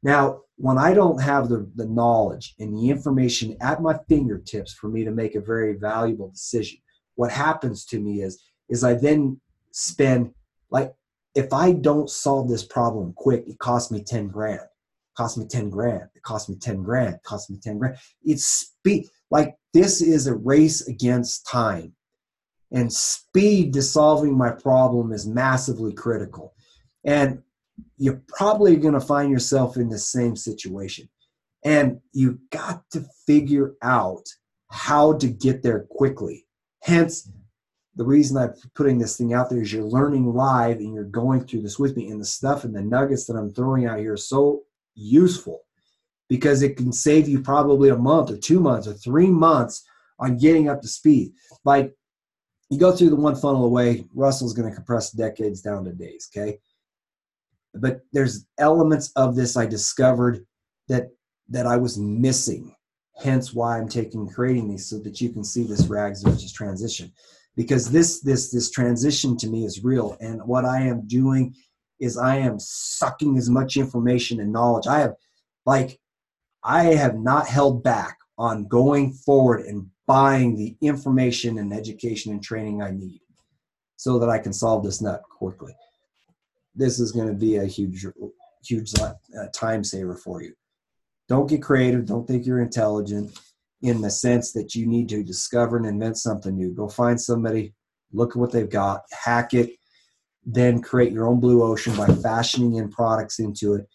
Now, 0.03 0.41
when 0.57 0.77
I 0.77 0.93
don't 0.93 1.21
have 1.21 1.49
the, 1.49 1.69
the 1.75 1.87
knowledge 1.87 2.55
and 2.59 2.75
the 2.75 2.89
information 2.89 3.57
at 3.61 3.81
my 3.81 3.97
fingertips 4.07 4.73
for 4.73 4.87
me 4.87 5.03
to 5.03 5.11
make 5.11 5.35
a 5.35 5.41
very 5.41 5.73
valuable 5.73 6.29
decision, 6.29 6.79
what 7.15 7.31
happens 7.31 7.85
to 7.85 7.99
me 7.99 8.21
is, 8.21 8.41
is 8.69 8.83
I 8.83 8.93
then 8.93 9.39
spend 9.71 10.33
like 10.71 10.93
if 11.35 11.53
I 11.53 11.73
don't 11.73 12.09
solve 12.09 12.49
this 12.49 12.65
problem 12.65 13.13
quick, 13.15 13.43
it 13.47 13.59
costs 13.59 13.91
me 13.91 14.03
10 14.03 14.27
grand. 14.29 14.59
It 14.59 15.15
costs 15.15 15.37
me 15.37 15.45
10 15.47 15.69
grand. 15.69 16.09
It 16.15 16.23
costs 16.23 16.49
me 16.49 16.55
10 16.55 16.83
grand. 16.83 17.15
It 17.15 17.23
costs 17.23 17.49
me 17.49 17.57
10 17.61 17.77
grand. 17.77 17.97
It's 18.23 18.45
speed. 18.45 19.07
Like 19.29 19.55
this 19.73 20.01
is 20.01 20.27
a 20.27 20.35
race 20.35 20.87
against 20.87 21.47
time. 21.47 21.93
And 22.71 22.91
speed 22.91 23.73
to 23.73 23.81
solving 23.81 24.37
my 24.37 24.51
problem 24.51 25.11
is 25.11 25.27
massively 25.27 25.93
critical. 25.93 26.53
And 27.03 27.43
you're 27.97 28.21
probably 28.27 28.75
going 28.75 28.93
to 28.93 28.99
find 28.99 29.31
yourself 29.31 29.77
in 29.77 29.89
the 29.89 29.97
same 29.97 30.35
situation. 30.35 31.07
And 31.63 31.99
you 32.13 32.39
got 32.49 32.83
to 32.91 33.05
figure 33.27 33.73
out 33.83 34.23
how 34.71 35.13
to 35.17 35.27
get 35.27 35.61
there 35.61 35.85
quickly. 35.91 36.45
Hence, 36.81 37.29
the 37.95 38.05
reason 38.05 38.37
I'm 38.37 38.53
putting 38.73 38.97
this 38.97 39.17
thing 39.17 39.33
out 39.33 39.49
there 39.49 39.61
is 39.61 39.71
you're 39.71 39.83
learning 39.83 40.33
live 40.33 40.77
and 40.77 40.93
you're 40.93 41.03
going 41.03 41.45
through 41.45 41.61
this 41.61 41.77
with 41.77 41.95
me. 41.97 42.09
And 42.09 42.19
the 42.19 42.25
stuff 42.25 42.63
and 42.63 42.75
the 42.75 42.81
nuggets 42.81 43.25
that 43.25 43.35
I'm 43.35 43.53
throwing 43.53 43.85
out 43.85 43.99
here 43.99 44.13
are 44.13 44.17
so 44.17 44.61
useful 44.95 45.61
because 46.29 46.61
it 46.61 46.77
can 46.77 46.93
save 46.93 47.27
you 47.27 47.41
probably 47.41 47.89
a 47.89 47.95
month 47.95 48.31
or 48.31 48.37
two 48.37 48.59
months 48.59 48.87
or 48.87 48.93
three 48.93 49.27
months 49.27 49.83
on 50.17 50.37
getting 50.37 50.69
up 50.69 50.81
to 50.81 50.87
speed. 50.87 51.33
Like 51.65 51.93
you 52.69 52.79
go 52.79 52.95
through 52.95 53.09
the 53.09 53.17
one 53.17 53.35
funnel 53.35 53.65
away, 53.65 54.05
Russell's 54.15 54.53
going 54.53 54.69
to 54.69 54.75
compress 54.75 55.11
decades 55.11 55.61
down 55.61 55.83
to 55.83 55.91
days, 55.91 56.29
okay? 56.33 56.59
But 57.73 58.01
there's 58.11 58.45
elements 58.57 59.11
of 59.15 59.35
this 59.35 59.55
I 59.55 59.65
discovered 59.65 60.45
that 60.87 61.09
that 61.49 61.67
I 61.67 61.77
was 61.77 61.97
missing. 61.97 62.75
Hence 63.21 63.53
why 63.53 63.77
I'm 63.77 63.87
taking 63.87 64.27
creating 64.27 64.69
these 64.69 64.89
so 64.89 64.99
that 64.99 65.21
you 65.21 65.29
can 65.29 65.43
see 65.43 65.63
this 65.63 65.87
rags 65.87 66.23
to 66.23 66.31
riches 66.31 66.53
transition 66.53 67.11
because 67.55 67.91
this 67.91 68.21
this 68.21 68.51
this 68.51 68.71
transition 68.71 69.37
to 69.37 69.47
me 69.47 69.65
is 69.65 69.83
real 69.83 70.17
and 70.19 70.41
what 70.45 70.65
i 70.65 70.79
am 70.81 71.05
doing 71.07 71.53
is 71.99 72.17
i 72.17 72.35
am 72.35 72.57
sucking 72.59 73.37
as 73.37 73.49
much 73.49 73.77
information 73.77 74.39
and 74.39 74.51
knowledge 74.51 74.87
i 74.87 74.99
have 74.99 75.13
like 75.65 75.99
i 76.63 76.83
have 76.83 77.19
not 77.19 77.47
held 77.47 77.83
back 77.83 78.17
on 78.37 78.67
going 78.67 79.11
forward 79.13 79.61
and 79.65 79.85
buying 80.07 80.55
the 80.55 80.75
information 80.81 81.59
and 81.59 81.73
education 81.73 82.31
and 82.31 82.43
training 82.43 82.81
i 82.81 82.91
need 82.91 83.21
so 83.97 84.17
that 84.17 84.29
i 84.29 84.39
can 84.39 84.53
solve 84.53 84.83
this 84.83 85.01
nut 85.01 85.21
quickly 85.23 85.75
this 86.75 86.99
is 86.99 87.11
going 87.11 87.27
to 87.27 87.33
be 87.33 87.57
a 87.57 87.65
huge 87.65 88.05
huge 88.63 88.93
uh, 88.99 89.13
time 89.53 89.83
saver 89.83 90.15
for 90.15 90.41
you 90.41 90.53
don't 91.27 91.49
get 91.49 91.63
creative 91.63 92.05
don't 92.05 92.27
think 92.27 92.45
you're 92.45 92.61
intelligent 92.61 93.37
in 93.81 94.01
the 94.01 94.09
sense 94.09 94.51
that 94.53 94.75
you 94.75 94.85
need 94.85 95.09
to 95.09 95.23
discover 95.23 95.77
and 95.77 95.85
invent 95.85 96.17
something 96.17 96.55
new. 96.55 96.73
Go 96.73 96.87
find 96.87 97.19
somebody, 97.19 97.73
look 98.13 98.31
at 98.31 98.35
what 98.35 98.51
they've 98.51 98.69
got, 98.69 99.01
hack 99.11 99.53
it, 99.53 99.71
then 100.45 100.81
create 100.81 101.11
your 101.11 101.27
own 101.27 101.39
blue 101.39 101.63
ocean 101.63 101.95
by 101.95 102.07
fashioning 102.07 102.75
in 102.75 102.89
products 102.89 103.39
into 103.39 103.73
it. 103.73 103.87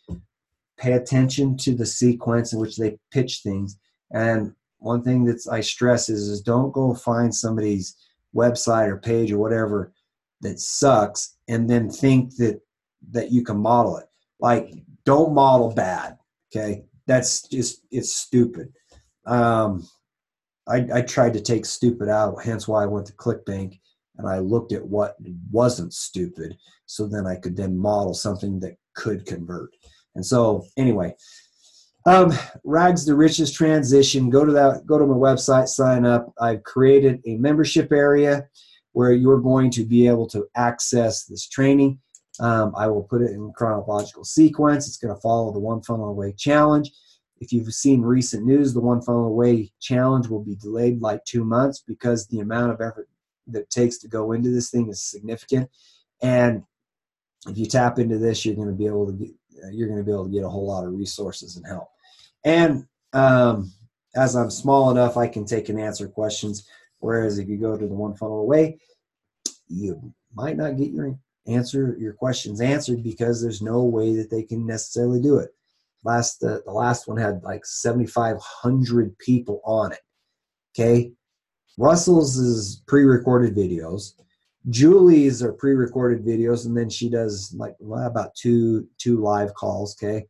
Pay 0.76 0.92
attention 0.92 1.56
to 1.58 1.74
the 1.74 1.86
sequence 1.86 2.52
in 2.52 2.60
which 2.60 2.76
they 2.76 2.98
pitch 3.10 3.40
things. 3.42 3.78
And 4.12 4.52
one 4.78 5.02
thing 5.02 5.24
that 5.24 5.40
I 5.50 5.60
stress 5.60 6.08
is, 6.08 6.28
is 6.28 6.42
don't 6.42 6.72
go 6.72 6.94
find 6.94 7.34
somebody's 7.34 7.96
website 8.34 8.88
or 8.88 8.98
page 8.98 9.32
or 9.32 9.38
whatever 9.38 9.92
that 10.42 10.60
sucks 10.60 11.36
and 11.48 11.70
then 11.70 11.88
think 11.88 12.36
that 12.36 12.60
that 13.10 13.30
you 13.30 13.42
can 13.44 13.58
model 13.58 13.96
it. 13.98 14.06
Like 14.40 14.72
don't 15.04 15.34
model 15.34 15.72
bad. 15.72 16.18
Okay. 16.54 16.84
That's 17.06 17.46
just 17.48 17.82
it's 17.90 18.14
stupid 18.14 18.72
um, 19.26 19.86
I, 20.68 20.86
I 20.94 21.02
tried 21.02 21.34
to 21.34 21.40
take 21.40 21.66
stupid 21.66 22.08
out, 22.08 22.42
hence 22.42 22.66
why 22.66 22.82
I 22.82 22.86
went 22.86 23.06
to 23.06 23.12
ClickBank 23.14 23.78
and 24.16 24.28
I 24.28 24.38
looked 24.38 24.72
at 24.72 24.86
what 24.86 25.16
wasn't 25.50 25.92
stupid, 25.92 26.56
so 26.86 27.06
then 27.06 27.26
I 27.26 27.36
could 27.36 27.56
then 27.56 27.76
model 27.76 28.14
something 28.14 28.58
that 28.60 28.76
could 28.94 29.26
convert. 29.26 29.70
And 30.14 30.24
so, 30.24 30.64
anyway, 30.78 31.14
um, 32.06 32.32
Rags 32.64 33.04
to 33.04 33.14
Riches 33.14 33.52
transition. 33.52 34.30
Go 34.30 34.44
to 34.44 34.52
that. 34.52 34.86
Go 34.86 34.98
to 34.98 35.04
my 35.04 35.14
website. 35.14 35.68
Sign 35.68 36.06
up. 36.06 36.32
I've 36.40 36.62
created 36.62 37.20
a 37.26 37.36
membership 37.36 37.92
area 37.92 38.48
where 38.92 39.12
you're 39.12 39.40
going 39.40 39.70
to 39.72 39.84
be 39.84 40.06
able 40.06 40.26
to 40.28 40.46
access 40.56 41.24
this 41.24 41.46
training. 41.46 41.98
Um, 42.40 42.74
I 42.76 42.86
will 42.86 43.02
put 43.02 43.22
it 43.22 43.30
in 43.30 43.52
chronological 43.54 44.24
sequence. 44.24 44.86
It's 44.86 44.98
going 44.98 45.14
to 45.14 45.20
follow 45.20 45.52
the 45.52 45.58
One 45.58 45.82
Funnel 45.82 46.10
Away 46.10 46.32
challenge. 46.32 46.90
If 47.38 47.52
you've 47.52 47.72
seen 47.72 48.00
recent 48.02 48.44
news, 48.44 48.72
the 48.72 48.80
One 48.80 49.02
Funnel 49.02 49.26
Away 49.26 49.72
challenge 49.80 50.28
will 50.28 50.44
be 50.44 50.56
delayed 50.56 51.00
like 51.00 51.24
two 51.24 51.44
months 51.44 51.82
because 51.86 52.26
the 52.26 52.40
amount 52.40 52.72
of 52.72 52.80
effort 52.80 53.08
that 53.48 53.62
it 53.62 53.70
takes 53.70 53.98
to 53.98 54.08
go 54.08 54.32
into 54.32 54.50
this 54.50 54.70
thing 54.70 54.88
is 54.88 55.02
significant. 55.02 55.70
And 56.22 56.62
if 57.48 57.56
you 57.56 57.66
tap 57.66 57.98
into 57.98 58.18
this, 58.18 58.44
you're 58.44 58.56
going 58.56 58.68
to 58.68 58.74
be 58.74 58.86
able 58.86 59.06
to 59.06 59.12
get, 59.12 59.30
you're 59.72 59.88
going 59.88 60.00
to 60.00 60.04
be 60.04 60.12
able 60.12 60.26
to 60.26 60.32
get 60.32 60.44
a 60.44 60.48
whole 60.48 60.66
lot 60.66 60.84
of 60.84 60.92
resources 60.92 61.56
and 61.56 61.66
help. 61.66 61.88
And 62.44 62.86
um, 63.12 63.72
as 64.14 64.34
I'm 64.34 64.50
small 64.50 64.90
enough, 64.90 65.16
I 65.16 65.26
can 65.26 65.44
take 65.44 65.68
and 65.68 65.80
answer 65.80 66.08
questions. 66.08 66.66
Whereas 66.98 67.38
if 67.38 67.48
you 67.48 67.58
go 67.58 67.76
to 67.76 67.86
the 67.86 67.94
One 67.94 68.14
Funnel 68.14 68.40
Away, 68.40 68.78
you 69.68 70.12
might 70.34 70.56
not 70.56 70.76
get 70.76 70.90
your 70.90 71.18
answer 71.46 71.96
your 71.98 72.12
questions 72.12 72.60
answered 72.60 73.02
because 73.02 73.40
there's 73.40 73.62
no 73.62 73.84
way 73.84 74.14
that 74.16 74.30
they 74.30 74.42
can 74.42 74.66
necessarily 74.66 75.20
do 75.20 75.38
it. 75.38 75.50
Last 76.04 76.42
uh, 76.42 76.58
the 76.64 76.72
last 76.72 77.08
one 77.08 77.16
had 77.16 77.42
like 77.42 77.64
7,500 77.64 79.18
people 79.18 79.60
on 79.64 79.92
it. 79.92 80.00
Okay, 80.74 81.12
Russell's 81.78 82.36
is 82.36 82.82
pre-recorded 82.86 83.56
videos. 83.56 84.12
Julie's 84.68 85.42
are 85.42 85.52
pre-recorded 85.52 86.24
videos, 86.24 86.66
and 86.66 86.76
then 86.76 86.90
she 86.90 87.08
does 87.08 87.54
like 87.56 87.74
well, 87.78 88.06
about 88.06 88.34
two 88.34 88.88
two 88.98 89.20
live 89.20 89.54
calls. 89.54 89.96
Okay, 89.96 90.26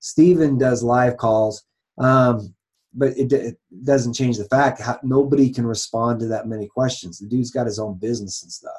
Stephen 0.00 0.58
does 0.58 0.82
live 0.82 1.16
calls, 1.16 1.64
um, 1.98 2.54
but 2.92 3.16
it, 3.16 3.32
it, 3.32 3.58
doesn't 3.84 4.14
change 4.14 4.38
the 4.38 4.44
fact 4.44 4.80
how 4.80 4.98
nobody 5.02 5.50
can 5.50 5.66
respond 5.66 6.20
to 6.20 6.26
that 6.26 6.46
many 6.46 6.66
questions. 6.66 7.18
The 7.18 7.26
dude's 7.26 7.50
got 7.50 7.66
his 7.66 7.78
own 7.78 7.98
business 7.98 8.42
and 8.42 8.52
stuff. 8.52 8.72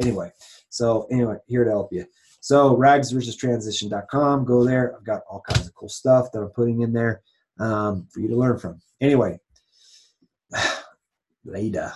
Anyway, 0.00 0.30
so 0.68 1.06
anyway, 1.10 1.36
here 1.46 1.64
to 1.64 1.70
help 1.70 1.92
you. 1.92 2.04
So 2.40 2.76
ragstoriches 2.76 3.38
go 4.44 4.64
there. 4.64 4.96
I've 4.96 5.04
got 5.04 5.22
all 5.28 5.42
kinds 5.48 5.66
of 5.66 5.74
cool 5.74 5.88
stuff 5.88 6.30
that 6.32 6.40
I'm 6.40 6.50
putting 6.50 6.82
in 6.82 6.92
there 6.92 7.22
um, 7.58 8.06
for 8.12 8.20
you 8.20 8.28
to 8.28 8.36
learn 8.36 8.58
from. 8.58 8.80
Anyway, 9.00 9.38
later. 11.44 11.92